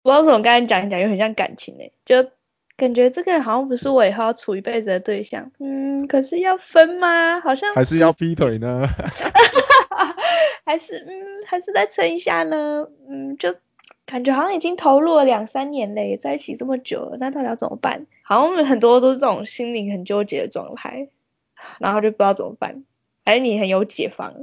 [0.02, 2.30] 不知道为什么刚才讲一讲又很像感情诶，就
[2.78, 7.39] 感觉这个好像不是我以后要处一辈子的对象，嗯，可是要分吗？
[7.39, 8.86] 好像还是要劈腿呢？
[10.65, 12.88] 还是嗯，还是再撑一下呢？
[13.10, 13.56] 嗯，就
[14.06, 18.06] 感觉好像已经投入了两三年嘞，在一起这么久了，那到底要怎么办？
[18.22, 21.08] 好像很多都是这种心灵很纠结的状态，
[21.80, 22.84] 然后就不知道怎么办。
[23.25, 24.33] 哎，你很有解放。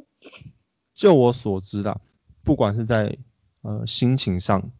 [0.92, 2.00] 就我所知啦，
[2.44, 3.16] 不管是在
[3.62, 4.70] 呃心情上，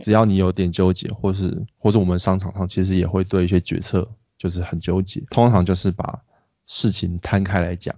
[0.00, 4.08] 只要你有点纠结，或是或是我们商场上其实也会对一些决策
[4.38, 6.22] 就是很纠结，通常就是把
[6.66, 7.96] 事情摊开来讲。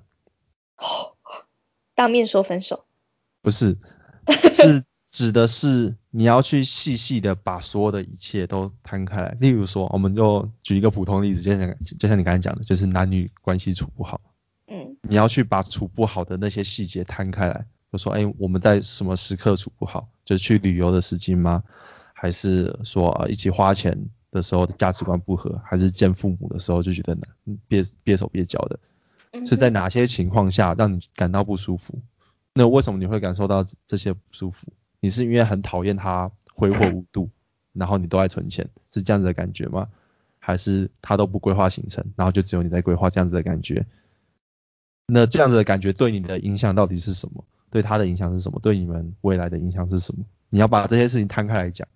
[1.94, 2.86] 当面说分手？
[3.42, 3.76] 不是，
[4.54, 9.36] 是指的是你要去细细的把所有的一切都摊开来。
[9.38, 14.20] 例如说，我们就举一个普通例子，就像就像你刚才讲的，就是男女关系处不好。
[14.66, 20.08] 嗯，你要去把处不好的那些细节摊开来，就说，哎，我们在什么时刻处不好？
[20.24, 21.62] 就是去旅游的时机吗？
[22.14, 25.60] 还是说一起花钱的时候的价值观不合？
[25.64, 28.78] 还是见父母的时候就觉得难，别别手别脚的？
[29.44, 31.98] 是在哪些情况下让你感到不舒服？
[32.54, 34.68] 那为什么你会感受到这些不舒服？
[35.00, 37.30] 你是因为很讨厌他挥霍无度，
[37.72, 39.88] 然后你都爱存钱，是这样子的感觉吗？
[40.38, 43.86] 还是他都不规划行程，然后就只有你在规划这样子的感觉？
[45.12, 47.44] 那这样子的感觉对你的影响到底是什么？
[47.70, 48.60] 对他的影响是什么？
[48.60, 50.24] 对你们未来的影响是什么？
[50.48, 51.86] 你要把这些事情摊开来讲，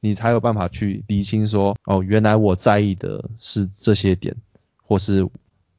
[0.00, 4.36] 你才有办法去理清说，哦，原来我在意的是这些点，
[4.82, 5.28] 或是。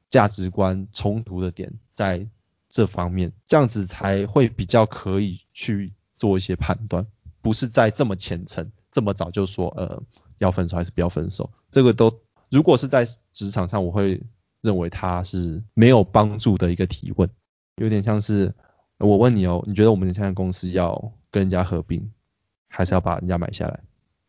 [0.08, 2.26] 价值观冲突的点在
[2.70, 7.06] 这方面，这样子才会比较可以去做一些判断，
[7.42, 10.04] 不是在这么浅层，这么早就说呃
[10.38, 14.22] 要分手还是不要分手，这个都如果是在职场上，我会
[14.66, 17.30] 认为它是没有帮助的一个提问，
[17.76, 18.54] 有点像是
[18.98, 22.12] 我问你哦，你觉得我们现在公司要跟人家合并，
[22.68, 23.80] 还是要把人家买下来？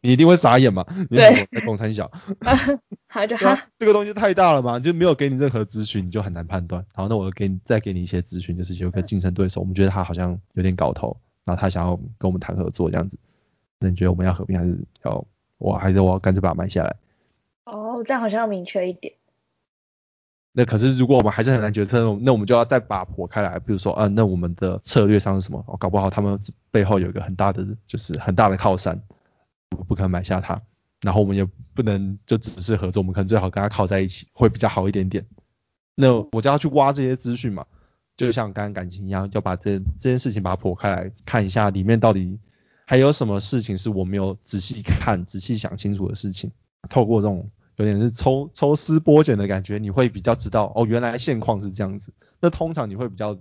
[0.03, 0.85] 你一定会傻眼嘛？
[1.11, 2.12] 对，在共产小，
[3.09, 3.57] 好就好。
[3.79, 6.85] 这个东西太大了嘛，就没有给你任何资讯，你就很难判断。
[6.94, 13.18] 好，那我给你再给你一些资讯，就是有个竞争对手，我们觉得他好像有点搞头，然后他想要跟我们谈合作这样子。
[13.81, 15.25] 那你觉得我们要合并还是要
[15.59, 16.96] 我还是我要干脆把它买下来？
[17.64, 19.14] 哦，这样好像要明确一点。
[20.59, 25.62] 那可是如果我们还是很难决策，那我们就要再把破开来，比如说，啊，那我们的策略上是什么？
[25.69, 26.40] 哦，搞不好他们
[26.71, 29.03] 背后有一个很大的，就是很大的靠山。
[29.77, 30.62] 我不可能买下它，
[31.03, 35.27] 然后我们也不能就只是合作，我们可能最好跟他靠在一起，会比较好一点点。
[35.95, 37.66] 那我就要去挖这些资讯嘛，
[38.16, 42.38] 就像刚刚感情一样，要把这这件事情把它剖开来看一下，里面到底
[42.87, 46.51] 还有什么事情是我没有仔细看、仔细想清楚的事情。
[46.88, 52.12] 透过这种有点是抽抽丝剥茧的感觉，你会比较知道哦，原来现况是这样子。
[52.41, 53.39] 那通常你会比较，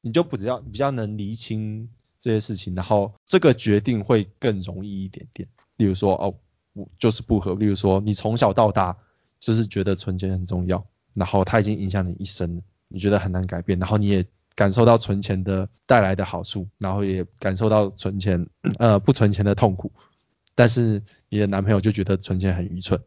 [0.00, 1.88] 你就比较比较能厘清
[2.20, 5.48] 这些事情，然后这个决定会更容易一点点。
[5.76, 6.34] 例如说哦，
[6.74, 7.54] 我就是不合。
[7.54, 8.98] 例如说你从小到大
[9.40, 18.48] 就是觉得存钱很重要，然后它已经影响你一生了，你觉得很难改变，然后你也感受到存钱的带来的好处，然后也感受到存钱
[18.78, 19.92] 呃不存钱的痛苦，
[20.54, 23.00] 但是你的男朋友就觉得存钱很愚蠢。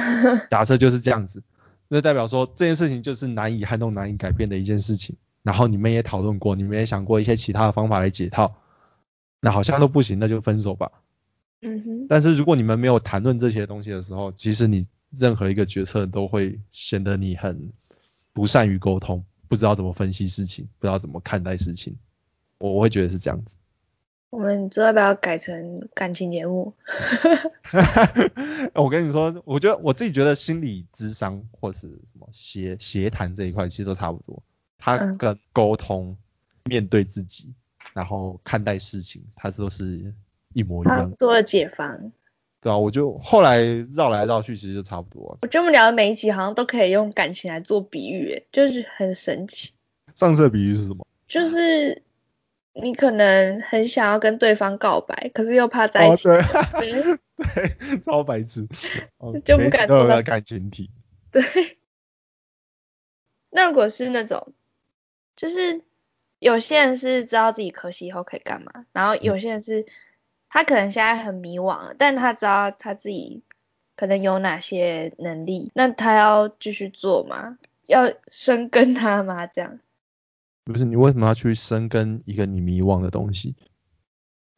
[0.50, 1.42] 假设就是这样子，
[1.88, 5.16] 那代表说这件事情就是难以撼动、难以改变的一件事情。
[5.42, 8.54] 然后你们也讨论过，你们也想过一些其他的方法来解套，
[9.40, 10.92] 那好像都不行，那就分手吧。
[11.60, 17.72] 嗯哼，但是如果你们没有谈论这些东西的时候，其实你任何一个决策都会显得你很
[18.32, 21.96] 不善于沟通，不知道怎么分析事情，不知道怎么看待事情。
[22.58, 23.56] 我我会觉得是这样子。
[24.32, 26.72] 我们知道要不要改成感情节目？
[28.74, 34.42] 我跟你说，我觉得我自己觉得心理智商或是什么协协谈这一块其实都差不多，
[34.78, 36.16] 它跟沟通、
[36.64, 37.52] 面对自己，
[37.92, 40.12] 然后看待事情，它都是。
[40.54, 42.12] 一模一样，多了解放。
[42.60, 43.62] 对啊，我就后来
[43.96, 45.38] 绕来绕去，其实就差不多。
[45.40, 49.72] 我觉得我们聊的每一集好像都可以用感情来做比喻，就是很神奇。
[50.14, 51.06] 上次的比喻是什么？
[51.26, 52.02] 就是
[52.74, 56.24] 你可能很想要跟对方告白，可是又怕在一起。
[56.28, 56.92] 对，
[57.36, 58.66] 对，超白痴。
[59.44, 60.90] 就不敢说到感情题。
[61.30, 61.42] 对。
[63.50, 64.52] 那如果是那种，
[65.36, 65.82] 就是
[66.38, 69.86] 有些人是知道自己可惜以后可以干嘛，然后有些人是。
[70.54, 73.42] 他可能现在很迷惘，但他知道他自己
[73.96, 77.56] 可能有哪些能力，那他要继续做吗？
[77.86, 79.46] 要深耕他吗？
[79.46, 79.78] 这样？
[80.64, 83.56] 不是，你为什么要去深耕一个你迷惘的东西？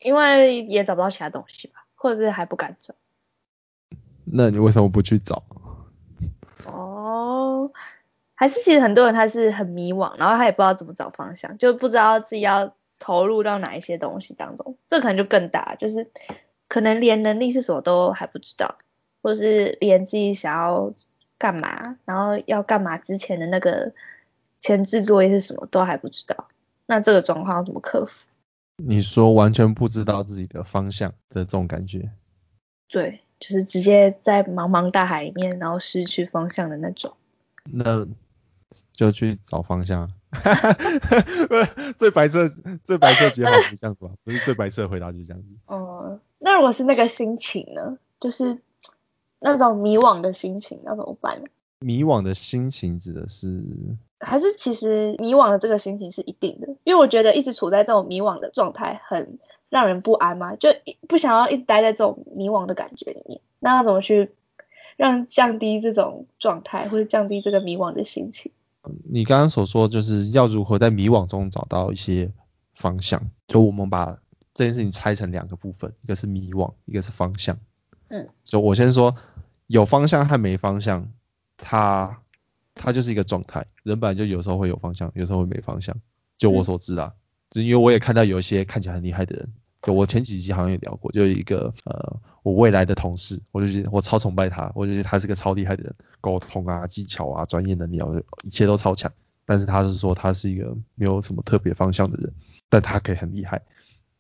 [0.01, 2.95] 因为也找不到其他东西吧，或者是还不敢找。
[4.25, 5.43] 那你为什么不去找？
[6.67, 7.73] 哦，
[8.35, 12.75] 还是其实很多人他是很迷惘，然后他也不知道怎么找方向，就不知道自己要。
[13.01, 16.11] 投入到哪一些东西当中，这可能就更大，就是
[16.69, 18.79] 可能连能力是什么都还不知道，
[19.21, 20.95] 或是连自己想要
[21.37, 23.93] 干嘛，然后要干嘛之前的那个
[24.65, 26.49] 前置作业是什么都还不知道，
[26.87, 28.25] 那这个状况要怎么克服？
[28.83, 32.11] 你说完全不知道自己的方向的这种感觉？
[32.89, 37.13] 对，就是直接在茫茫大海里面，然后失去方向的那种。
[37.71, 38.07] 那
[38.93, 40.11] 就去找方向。
[40.33, 40.73] 哈哈
[41.99, 42.49] 最白色
[42.85, 44.13] 最白色结果是这样子吧？
[44.25, 45.49] 不是最白色的回答就是这样子。
[45.67, 47.99] 哦，那如果是那个心情呢？
[48.19, 48.57] 就是
[49.41, 51.43] 那种迷惘的心情要怎么办？
[51.81, 53.63] 迷惘的心情指的是？
[54.21, 56.69] 还是其实迷惘的这个心情是一定的？
[56.85, 60.71] 因为我觉得一直处在这种迷惘的状态很让人不安嘛，就
[61.09, 63.41] 不想要一直待在这种迷惘的感觉里面。
[63.59, 64.33] 那要怎么去
[64.97, 68.53] 让降低这种状态，或者降低这个迷惘的心情？
[69.11, 72.33] 你刚刚所说就是要如何在迷惘中找到一些
[72.75, 74.19] 方向，就我们把
[74.55, 77.59] 这件事情拆成两个部分，一个是迷惘，一个是方向。
[78.09, 79.17] 嗯，就我先说，
[79.67, 81.11] 有方向和没方向，
[81.57, 82.21] 它
[82.75, 83.67] 它就是一个状态。
[83.83, 85.97] 人本来就有时候会有方向，有时候会没方向。
[86.37, 87.13] 就我所知啊，
[87.51, 89.53] 就因为我也看到有一些看起来很厉害的人，
[89.83, 98.09] 就我前几集好像也聊过，就一个呃我未来的同事，我就觉得我超崇拜他，我觉得他是个超厉害的人，沟通啊、技巧啊、专业能力啊，
[98.43, 99.13] 一切都超强。
[99.47, 102.33] 但是他是说他是一个没有什么特别方向的人，
[102.71, 103.63] 但他可以很厉害。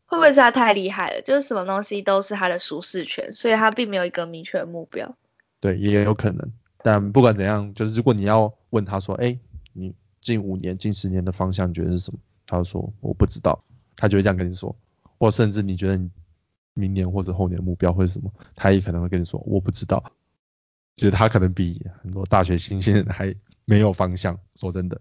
[0.06, 1.22] 会不会是他太厉害了？
[1.22, 5.16] 就是什么东西都是他的舒适圈，所以他并没有一个明确的目标。
[5.60, 6.52] 对，也有可能。
[6.84, 9.38] 但不管怎样，就是如果你要问他说，哎，
[9.72, 12.18] 你近五年、近十年的方向，你觉得是什么？
[12.46, 13.64] 他说我不知道。
[13.96, 14.76] 他就会这样跟你说。
[15.18, 16.10] 或甚至你觉得你
[16.74, 18.30] 明年或者后年目标会是什么？
[18.54, 20.12] 他也可能会跟你说我不知道。
[20.94, 24.38] 觉得他可能比很多大学新鲜人还没有方向。
[24.54, 25.00] 说真的。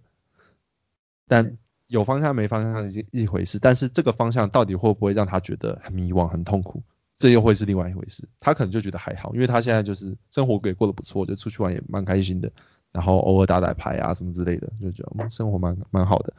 [1.28, 1.58] 但
[1.88, 6.82] 有方向没方向是一回事，但是这个方向到底会不会让他觉得很迷惘、很痛苦，
[7.24, 8.28] 这又会是另外一回事。
[8.42, 12.52] 他可能就觉得还好，因为他现在就是生活也过得不错，就出去玩也蛮开心的，
[12.92, 16.34] 然后偶尔打打牌啊什么之类的，就觉得生活蛮蛮好的。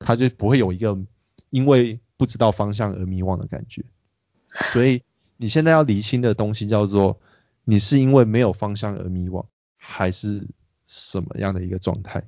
[0.00, 0.98] 他就不会有一个
[1.50, 3.84] 因为不知道方向而迷惘的感觉。
[4.72, 5.04] 所以
[5.36, 7.20] 你现在要理清的东西叫做，
[7.62, 10.48] 你是因为没有方向而迷惘，还是
[10.86, 12.24] 什么样的一个状态？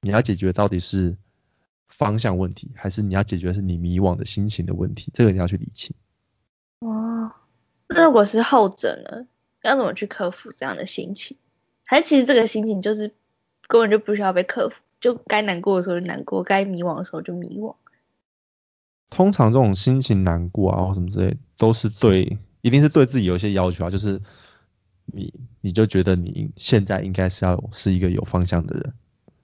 [0.00, 1.18] 你要解决到底是
[1.86, 5.10] 方向问题，还是你要解决是你迷惘的心情的问题？
[5.12, 5.94] 这个你要去理清。
[7.88, 9.26] 那如果是后者呢？
[9.62, 11.38] 要怎么去克服这样的心情？
[11.84, 13.12] 还其实这个心情就是
[13.66, 17.74] 根本就不需要被克服，就该难过的时候就难过，该迷惘的时候就迷惘。
[19.08, 24.20] 通常这种心情难过啊或什么之类，都是对，一定是对自己有一些要求啊，就是
[25.06, 25.32] 你
[25.62, 28.92] 你就觉得你现在应该是要是一个有方向的人。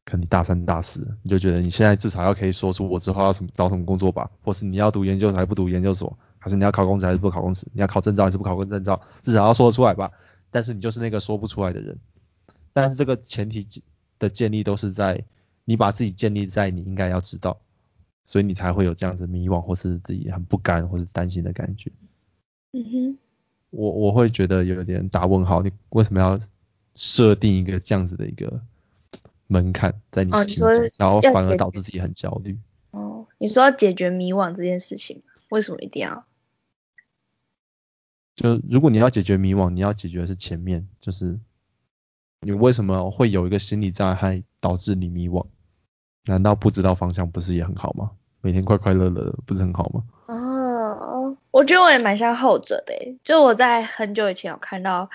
[0.05, 10.11] 可能大三大四，你就觉得你现在至少要可以说出我之后要什么找什么工作吧，或是你要读研究所还不读研究所，还是你要考公职还是不考公职，你要考证照还是不考公证照，至少要说得出来吧。
[10.51, 11.99] 但是你就是那个说不出来的人。
[12.72, 13.64] 但是这个前提
[14.18, 15.24] 的建立都是在
[15.64, 17.61] 你把自己建立在你应该要知道，
[18.24, 21.93] 所以你才会有这样子迷惘或是自己很不甘或是担心的感觉。
[22.72, 23.18] 嗯哼，
[23.70, 26.41] 我我会觉得有点打问号，你为什么要
[26.95, 28.61] 设定一个这样子的一个？
[29.53, 32.57] 门槛在你心中，然后反而导致自己很焦虑。
[32.93, 36.24] 哦，你说要解决迷惘这件事情，为什么一定要？
[38.41, 41.38] 就如果你要解决迷惘，你要解决的是前面，就是
[42.41, 45.45] 你为什么会有一个心理障碍导致你迷惘？
[46.24, 48.12] 难道不知道方向不是也很好吗？
[48.41, 50.05] 每天快快乐乐的不是很好吗？
[50.26, 55.11] 哦，我觉得我也蛮像后者的，就我在很久以前有看到。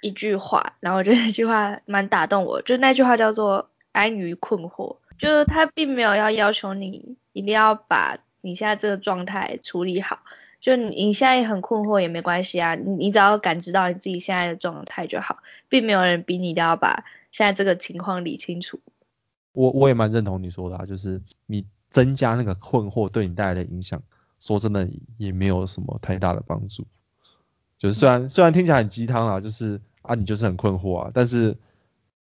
[0.00, 10.20] 一句话，然后我觉得那句话蛮打动我，就那句话叫做安于困惑，就是他并没有要要求你一定要把你现在这个状态处理好，
[10.60, 15.38] 就你现在很困惑也没关系啊，你只要感知到你自己现在的状态就好，
[15.68, 18.80] 并没有人逼你一定要把现在这个情况理清楚。
[19.52, 24.02] 我我也蛮认同你说的，啊，就是你增加那个困惑对你带来的影响，
[24.40, 26.86] 说真的也没有什么太大的帮助。
[27.78, 31.56] 就是虽然虽然听起来很鸡汤啊，就是啊你就是很困惑啊，但是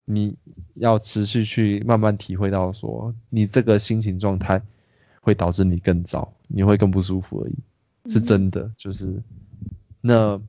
[0.05, 0.37] 你
[0.75, 4.61] 要持续去慢慢体会到说你这个心情状态
[5.21, 7.55] 会导致你更糟，你会更不舒服而已，
[8.09, 8.71] 是真的。
[8.77, 9.23] 就是
[10.01, 10.41] 那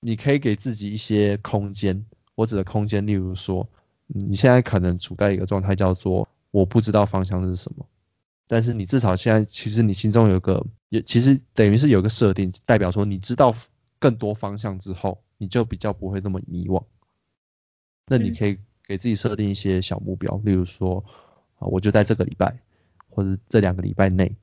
[0.00, 3.68] 你可以给自己一些空间，我指的空间，例如说
[4.06, 7.86] 你现在可能处在一个状态叫做我不知道方向是什么，
[8.46, 13.54] 但是你至少现在其实你心中有个也其实等于是有个设定，代表说你知道。
[14.00, 16.84] 更多方向之后，你就比较不会那么迷惘。
[18.06, 21.04] 那你可以给自己设定一些小目标，例如说，
[21.58, 22.60] 啊，我就在这个礼拜
[23.08, 24.36] 或者这两个礼拜内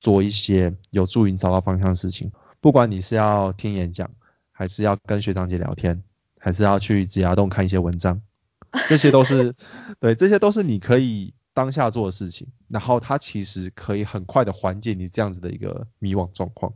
[0.00, 2.32] 做一些有助于你找到方向的事情。
[2.60, 4.10] 不管你是要听演讲，
[4.52, 6.02] 还是要跟学长姐聊天，
[6.38, 8.22] 还是要去指牙洞看一些文章，
[8.88, 9.54] 这些都是
[10.00, 12.48] 对，这些都是你可以当下做的事情。
[12.68, 16.72] 然后它其实可以很快的缓解你这样子的一个迷惘状况。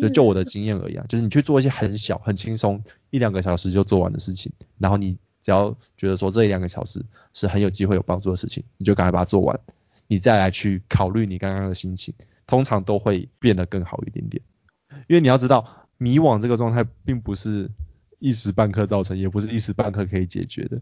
[0.00, 7.04] 就就我的经验而言，就是你去做一些很小、很轻松，一两个小时就做完的事情，然后你只要觉得说这一两个小时
[7.34, 9.60] 是很有机会有帮助的事情，你就赶快把它做完，
[10.06, 12.14] 你再来去考虑你刚刚的心情，
[12.46, 14.42] 通常都会变得更好一点点。
[15.08, 17.70] 因为你要知道，迷惘这个状态并不是
[18.18, 20.80] 一时半刻造成，也不是一时半刻可以解决的。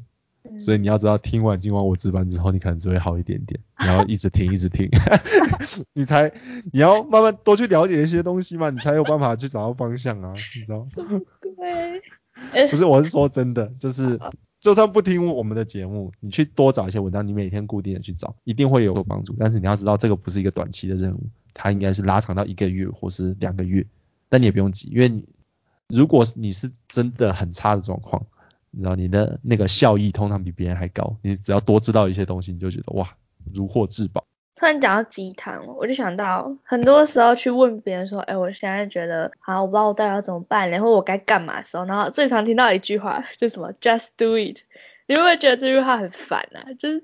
[0.58, 4.90] 所以你要知道，听完今晚我值班之后，你可能只会好一点点，然后一直听，一直听，
[5.94, 6.32] 你才
[6.72, 10.84] 你要慢慢多去了解一些东西嘛，你才有办法去找到方向啊，你知道？
[12.52, 14.18] 对，不是，我是说真的，就是
[14.62, 19.34] 就算不听我们的节目，你去多找一些文章，你每天固定的去找，一定会有所帮助。
[19.36, 23.84] 但是你要知道，这个不是一个短期的任务，它应该是拉长到一个月或是两个月，
[24.28, 25.28] 但你也不用急，因为你
[25.88, 28.24] 如果你是真的很差的状况，
[28.70, 33.16] 你知道你的那个效益通常比别人还高，你只要多知道一些东西，你就觉得哇
[33.52, 34.24] 如获至宝。
[34.62, 44.58] 突然讲到鸡汤，我就想到很多时候去问别人说，哎，我现在觉得好，我不知道我到底要怎么办，然后我该干嘛的时候，然后最常听到一句话就什么 just do it，
[45.08, 46.62] 你会不会觉得这句话很烦啊？
[46.78, 47.02] 就是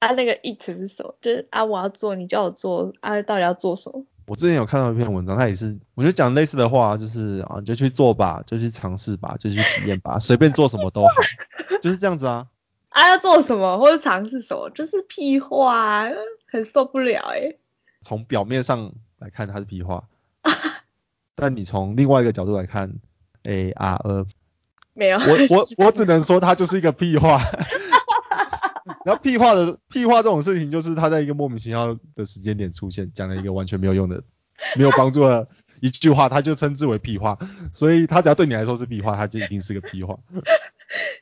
[0.00, 1.14] 啊那个 it 是什么？
[1.22, 4.04] 就是啊我要做，你叫我做啊，到底要做什么？
[4.26, 11.10] 我之前有看到一篇文章，他也是，我就讲类似的话，就是啊，就去做吧，就去尝试吧，就去体验吧，随便做什么都好，
[11.80, 12.48] 就是这样子啊。
[12.90, 16.08] 啊，要做什么或者尝试什么，就是屁话，
[16.50, 17.54] 很受不了哎。
[18.00, 20.08] 从表面上来看，它是屁话，
[21.36, 22.94] 但你从另外一个角度来看，
[23.44, 24.26] 哎啊呃，
[24.94, 27.40] 没有，我我我只能说它就是一个屁话。
[29.04, 34.22] 然后屁话的屁话这种事情，就是他在一个莫名其妙的时间点出现，讲了一个完全没有用的、
[34.76, 35.48] 没有帮助的
[35.80, 37.38] 一句话，他就称之为屁话。
[37.72, 40.18] 所以他只要对你来说是屁话，他就一定是个屁话。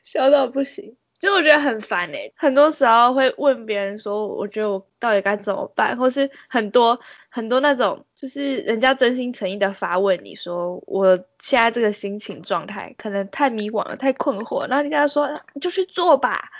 [0.03, 0.95] 笑到不行。
[1.19, 6.99] 就我觉得很烦哎，很多时候会问别人说，我觉得我到底该怎么办，或是很多
[7.29, 16.51] 很多那种，就是人家真心诚意的发问你说，我现在这个心情状态可能太迷惘了，太困惑，然后你跟他说，你就去做吧，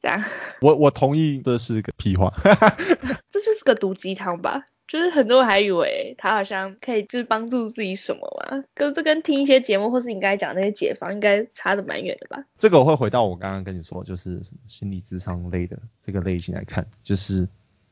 [0.00, 0.24] 这样。
[0.62, 2.32] 我我同意这是个屁话，
[3.30, 4.64] 这就是个毒鸡汤吧。
[4.88, 12.42] 就是很多人还以为他好像可以就是帮助自己什么嘛，跟这跟听一些节目或是你刚才讲那些解放应该差的蛮远的吧？
[12.56, 17.46] 这个我会回到我刚刚跟你说，就是心理智商类的这个类型来看，就是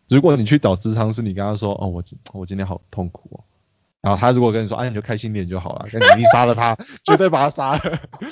[0.09, 3.45] 如果你去找智商师，你跟他说哦我我今天好痛苦哦，
[4.01, 7.79] 然后他如果跟你说哎你就开心点就好了，那你一杀了他，绝对把他杀了，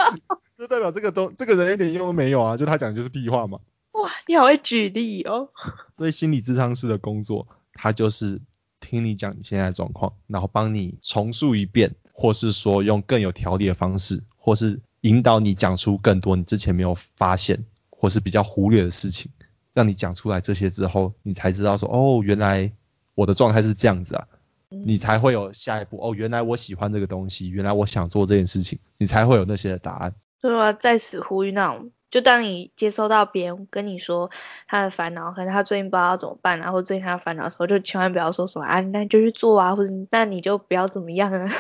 [0.57, 3.59] 就代表这个都这个人一点用都没有啊，就他讲的就是屁话嘛。
[3.93, 5.51] 哇，你好会举例哦。
[5.99, 8.41] 所以心理智商师的工作，他就是。
[8.85, 19.33] 听你讲你现在的状况，然后帮你重述一遍，或是说用更有条理的方式，或是引导你讲出更多你之前没有发现或是比较忽略的事情，
[19.73, 22.71] 让你讲出来这些之后，你才知道说哦，原来
[23.15, 24.29] 我的状态是这样子啊，
[24.69, 30.15] 你才会有下一步哦，原来我喜欢这个东西，原来我想做这件事情，你才会有那些答案。
[30.41, 31.91] 所以我要在此呼吁那种。
[32.15, 34.31] 就当你接收到别人跟你说
[34.69, 41.51] 他的烦恼，可能他最近不知道怎么办，然后最近他烦恼的时候，就千万不要说什么啊，那就去做啊，或者那你就不要怎么样啊，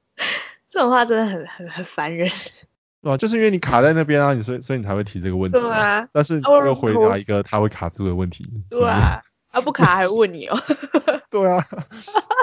[0.70, 2.26] 这种话真的很很很烦人。
[3.02, 5.60] 对啊，就是因为你卡在那边啊，你所以所以你才会提这个问题。
[5.60, 6.08] 对啊。
[6.10, 8.50] 但是又回答一个他会卡住的问题。
[8.70, 9.22] 对啊。
[9.50, 10.58] 他不卡还问你哦。
[11.28, 11.62] 对啊。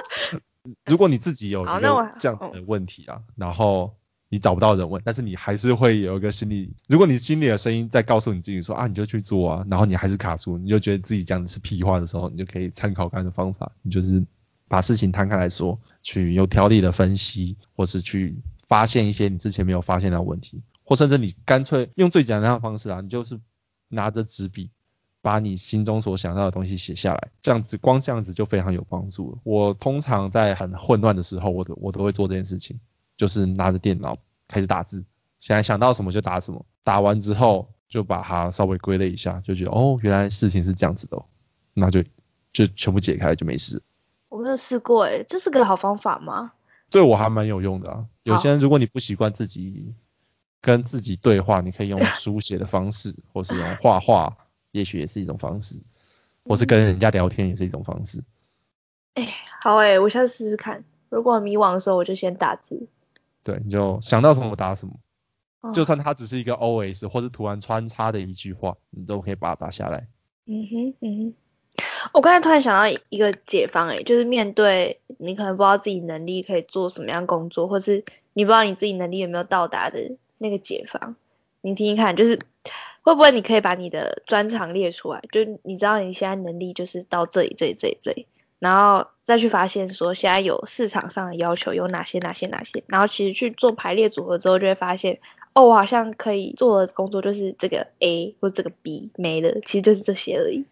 [0.85, 3.95] 如果你自己有一个这样子的问题啊，然后。
[4.29, 14.23] 你找不到人问，但是你还是会有一个心理，如果你心里的声音在告诉你自己说啊，你就去做啊，然后你还是卡住，你就觉得自己讲的是屁话的时候，你就可以参考刚才的方法，你就是
[14.67, 23.39] 把事情摊开来说，去有条理的分析，或是去发现一些你之前没有发现的问题，或甚至你干脆用最简单的方式啊，你就是
[23.87, 24.69] 拿着纸笔，
[25.23, 29.39] 把你心中所想到的东西写下来，这样子光这样子就非常有帮助了。
[29.43, 32.79] 我通常在很混乱的时候，我都我都会做这件事情。
[33.19, 34.15] 就是拿着电脑
[34.47, 35.05] 开始打字，
[35.41, 41.21] 现在想到什么就打什么，打完之后就把它稍微归类一下，就觉得哦，原来事情是这样子的，
[41.73, 42.01] 那就
[42.53, 43.83] 就全部解开就没事。
[44.29, 46.53] 我没有试过诶，这是个好方法吗？
[46.89, 48.05] 对我还蛮有用的啊。
[48.23, 49.93] 有些人如果你不习惯自己
[50.61, 54.37] 跟自己对话，你可以用 书写的方式，或是用画画，
[54.71, 55.81] 也许也是一种方式，
[56.45, 58.23] 或是跟人家聊天也是一种方式。
[59.15, 59.27] 哎，
[59.61, 60.85] 好诶，我下次试试看。
[61.09, 62.87] 如果迷惘的时候，我就先打字。
[63.43, 70.07] 对，你就想到什么打什么，就算它只是一个 O S 或是突然穿插的一句话，你都可以把它打下来。
[70.45, 71.33] 嗯哼，嗯哼。
[72.13, 81.15] 我刚才突然想到一个解方，诶，就是面对你可能不知道自己能力可以做什么样工作，或是你不知道你自己能力有没有到达的那个解方，
[81.61, 82.39] 你听听看，就是
[83.01, 88.27] 会不会你可以把你的专长列出来，就你知道你现在能力就是到这里，这里，这里，这里。
[88.59, 95.19] 然后再去发现说现在有市场上的要求有哪些哪些哪些，然后其实去做排列组合之后就会发现，
[95.53, 100.65] 哦，我好像可以做的工作就是这个 A 或这个 B 没了，其实就是这些而已，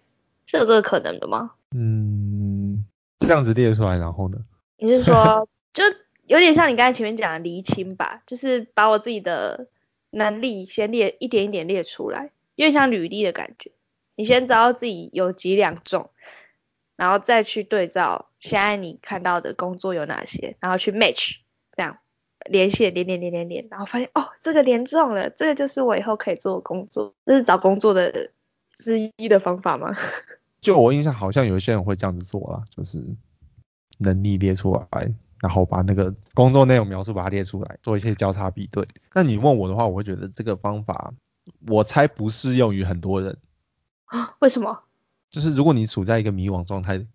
[0.46, 1.52] 是有这个可能的吗？
[1.76, 2.86] 嗯，
[3.20, 4.38] 这样子列出来，然后呢？
[4.78, 5.84] 你是说就
[6.26, 9.68] 有点像你刚才前面讲的厘清吧，就是把我自己的
[10.12, 13.72] 能力先列一点一点列出来，有点像履历的感觉，
[14.16, 16.10] 你先知道自己有几两重。
[16.98, 21.38] 然后再去对照现在你看到的工作有哪些，然后去 match
[21.76, 22.00] 这样
[22.50, 28.32] 连线连连连连连，然后发现哦这个连中了，这个就是我以后可以做的工作，这是找工作的
[28.74, 29.96] 之一的方法吗？
[30.60, 33.02] 就我印象好像有一些人会这样子做啦，就是
[34.00, 38.88] 能力列出来，然后把那个工作内容描述把它列出来，做一些交叉比对。
[39.14, 41.14] 那你问我的话，我会觉得这个方法，
[41.68, 43.38] 我猜不适用于很多人。
[44.06, 44.84] 啊为什么？
[45.30, 47.06] 就是如果你处在一个迷惘状态，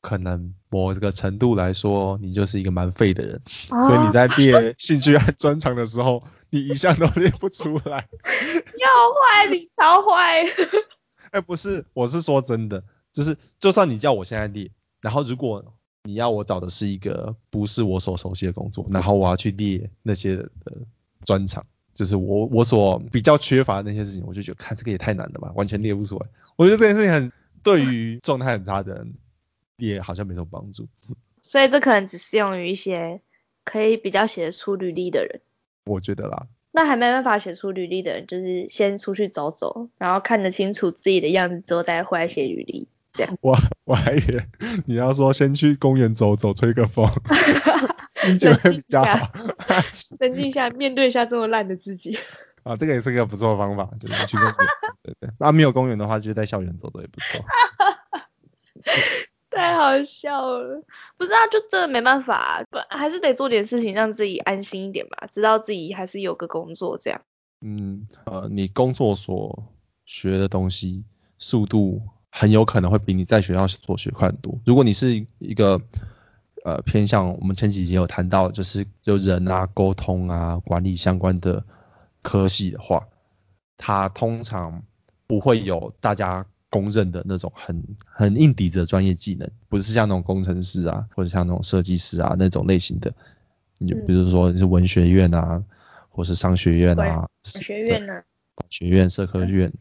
[0.00, 8.08] 可能某个程度来说，你就是一个蛮废的人，所以你在列兴趣和专长的时候，你一项都列不出来。
[8.78, 10.44] 要坏，你超坏。
[11.30, 20.50] 哎，不是，我是说真的，就是就算你叫我现在列，然后如果你要我找的是一个不是我所熟悉的工作，然后我要去列那些的
[21.24, 26.26] 专长，就是我我所比较缺乏的那些事情，我就觉得看这个也太难了吧，完全列不出来。
[26.56, 29.14] 我觉得这件事情很对于状态很差的人
[29.76, 30.88] 也好像没什么帮助。
[31.40, 33.20] 所以这可能只适用于一些
[33.64, 35.40] 可以比较写得出履历的人。
[35.84, 36.46] 我觉得啦。
[36.70, 42.88] 那还没办法写出履历的人，就是先出去走走，然后看得清楚自己的样子之后再回来写履历。
[43.14, 43.36] 这样。
[43.40, 44.44] 我我还以为
[44.86, 47.08] 你要说先去公园走走，吹个风，
[48.20, 49.32] 心情会比较好。
[50.20, 52.18] 冷静一下，面对一下这么烂的自己。
[52.68, 54.54] 啊，这个也是个不错的方法，就是去公园。
[55.02, 55.30] 对 对。
[55.38, 57.44] 那没有公园的话，就是在校园走走也不错。
[59.50, 60.84] 太好笑了，
[61.16, 67.22] 不是啊，就真的没办法，不还是得做点事情让自己安心一点吧，知道自己还是有个工作这样。
[67.60, 69.72] 嗯，呃，你工作所
[70.04, 71.04] 学的东西
[71.38, 74.60] 速度很有可能会比你在学校所学快很多。
[74.64, 75.80] 如果你是一个
[76.64, 81.64] 呃偏向我们前几集有谈到，就是就人啊沟通啊管理相关的
[82.28, 83.08] 科系的话，
[83.76, 84.82] 它通常
[85.26, 86.46] 不会有大家。
[86.70, 93.14] 公认的那种很很硬底子的专业技能，不是像那种工程师啊，或者像那种设计师啊那种类型的，
[93.78, 95.64] 你就比如说你是文学院啊，
[96.10, 98.22] 或是商学院啊，学院呢，
[98.68, 99.72] 学院、社科院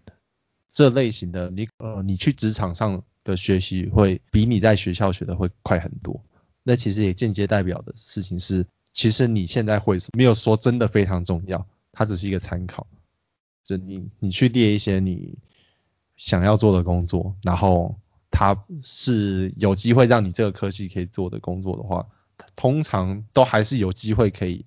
[0.72, 6.24] 这类型的，你呃你去职场上的学习会比你在学校学的会快很多。
[6.64, 11.68] 那其实也间接代表的事情是，其实你现在会没有说真的非常重要，
[11.98, 12.86] 它只是一个参考。
[13.64, 15.38] 就你你去列一些你。
[16.20, 18.00] 想要做的工作，然后
[18.32, 22.08] 它是有机会让你这个科系可以做的工作的话，
[22.56, 24.66] 通常都还是有机会可以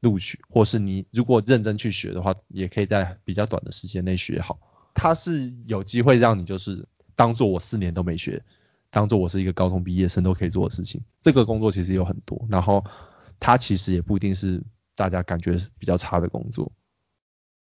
[0.00, 4.58] 录取，或是你如果认真去学的话，也可以在比较短的时间内学好。
[4.92, 8.44] 它是有机会让你就是当做我四年都没学，
[8.90, 11.00] 当做我是一个高中毕业生都可以做的事情。
[11.22, 12.84] 这个工作其实有很多，然后
[13.40, 14.62] 它其实也不一定是
[14.96, 16.72] 大家感觉比较差的工作。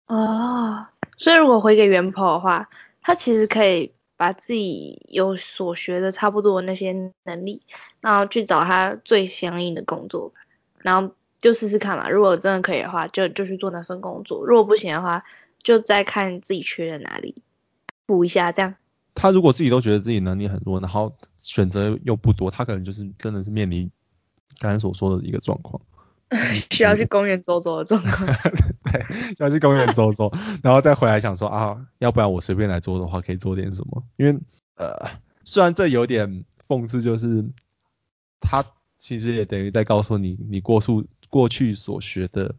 [0.07, 2.69] 哦，所以如果回给元跑的话。
[3.07, 7.61] 他其实可以把自己有所学的差不多那些能力，
[8.01, 10.33] 然后去找他最相应的工作，
[10.79, 12.09] 然后就试试看嘛。
[12.09, 15.23] 如果真的可以的话，就就去做那份工作；如果不行的话，
[15.63, 17.43] 就再看自己缺在哪里，
[18.07, 18.75] 补一下这样。
[19.15, 23.91] 他如果自己都觉得自己能力很弱，然后选择又不多，他可能就是真的是面临
[24.61, 25.79] 刚才所说的一个状况。
[26.71, 28.27] 需要去公园走走的状况。
[28.93, 29.05] 对，
[29.37, 34.05] 需要去公园走走，然后再回来想说啊，要不然我随便来做的话，可以做点什么？
[34.17, 34.39] 因为
[34.77, 35.11] 呃，
[35.45, 37.45] 虽然这有点讽刺，就是
[38.41, 38.65] 他
[38.99, 42.55] 其实也等于在告诉你，你过去过去所学的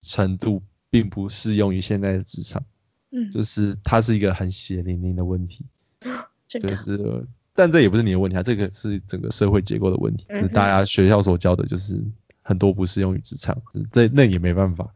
[0.00, 2.64] 程度，并不适用于现在的职场。
[3.10, 5.66] 嗯，就是它是一个很血淋淋的问题。
[6.48, 12.04] 就是，但这也不是你的问题啊，这个是整个社会结构的问题，就是大家学校所教的就是。
[12.42, 14.92] 很多不适用于职场，这那也没办法。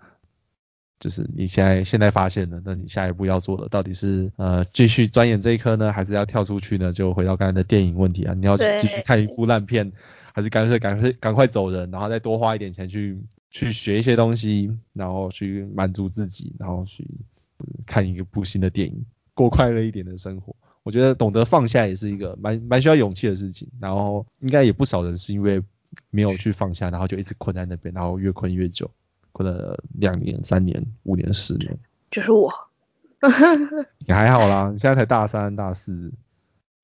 [0.99, 6.91] 就是你现在现在发现了，那你下一步要做的到底是呃继续钻研这一科呢，还是要跳出去呢？
[6.91, 9.93] 就回到刚才的电影问题啊，你要继续看一部烂片，
[10.33, 13.21] 还是干脆赶快赶快走人，然后再多花一点钱去
[13.51, 17.07] 去学一些东西，然后去满足自己，然后去
[17.85, 20.57] 看一个部新的电影，过快乐一点的生活。
[20.83, 25.63] 我觉得懂得放下也是一个蛮蛮需要勇气的事情，然后应该也不少人是因为。
[26.11, 28.91] 没有去放下，然后就一直困在那边，然后越困越久，
[29.33, 31.79] 困了两年、三年、五年、十年。
[32.11, 32.53] 就是我。
[34.07, 36.13] 你还好啦，你现在才大三、大四。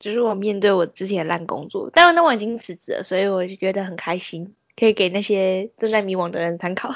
[0.00, 6.92] 就是我面对我之前的烂工作，但是那我已经辞职了，所以我就觉得很开心，可以给那些正在迷惘的人参考。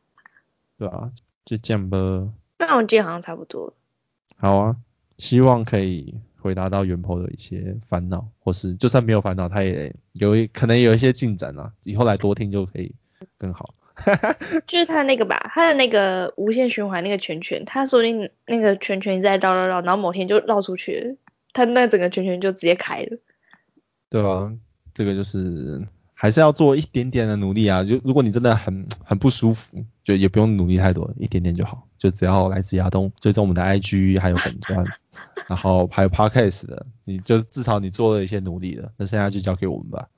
[0.78, 1.10] 对啊，
[1.44, 1.98] 就这样吧。
[2.58, 3.74] 那我今天好像差不多。
[4.38, 4.76] 好啊，
[5.18, 6.14] 希望可以。
[6.40, 12.94] 回答到元婆的一些烦恼，或是就算没有烦恼，他也有可能有一些进展啊，以后来多听就可以
[13.38, 13.74] 更好。
[14.66, 21.16] 就是他那个吧，他的那个无限循环那个圈圈，他说不定那个圈圈在绕绕绕，然后某天就绕出去了，
[21.52, 23.18] 他那整个圈圈就直接开了。
[24.08, 24.50] 对啊，
[24.94, 34.82] 这个就是还是要做一点点的努力啊，就如果你真的很很不舒服，就也不用努力太多，一点点就好，就只要来自亚东追踪我们的 IG 还有粉钻。
[35.48, 40.08] 然后还有 podcast 的，你就至少你做了一些努力了，那剩下就交给我们吧。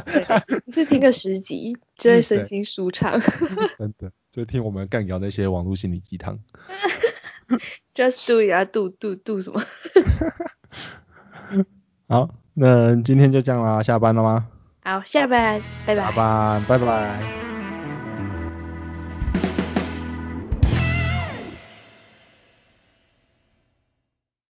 [0.66, 3.20] 一次听个十集，就会身心舒畅。
[3.78, 6.38] 真的，就听我们干掉那些网络心理鸡汤。
[7.94, 9.62] Just do it 啊，do do do 什么？
[12.08, 14.48] 好，那今天就这样啦，下班了吗？
[14.84, 16.02] 好，下班，拜拜。
[16.02, 17.51] 下班，拜拜。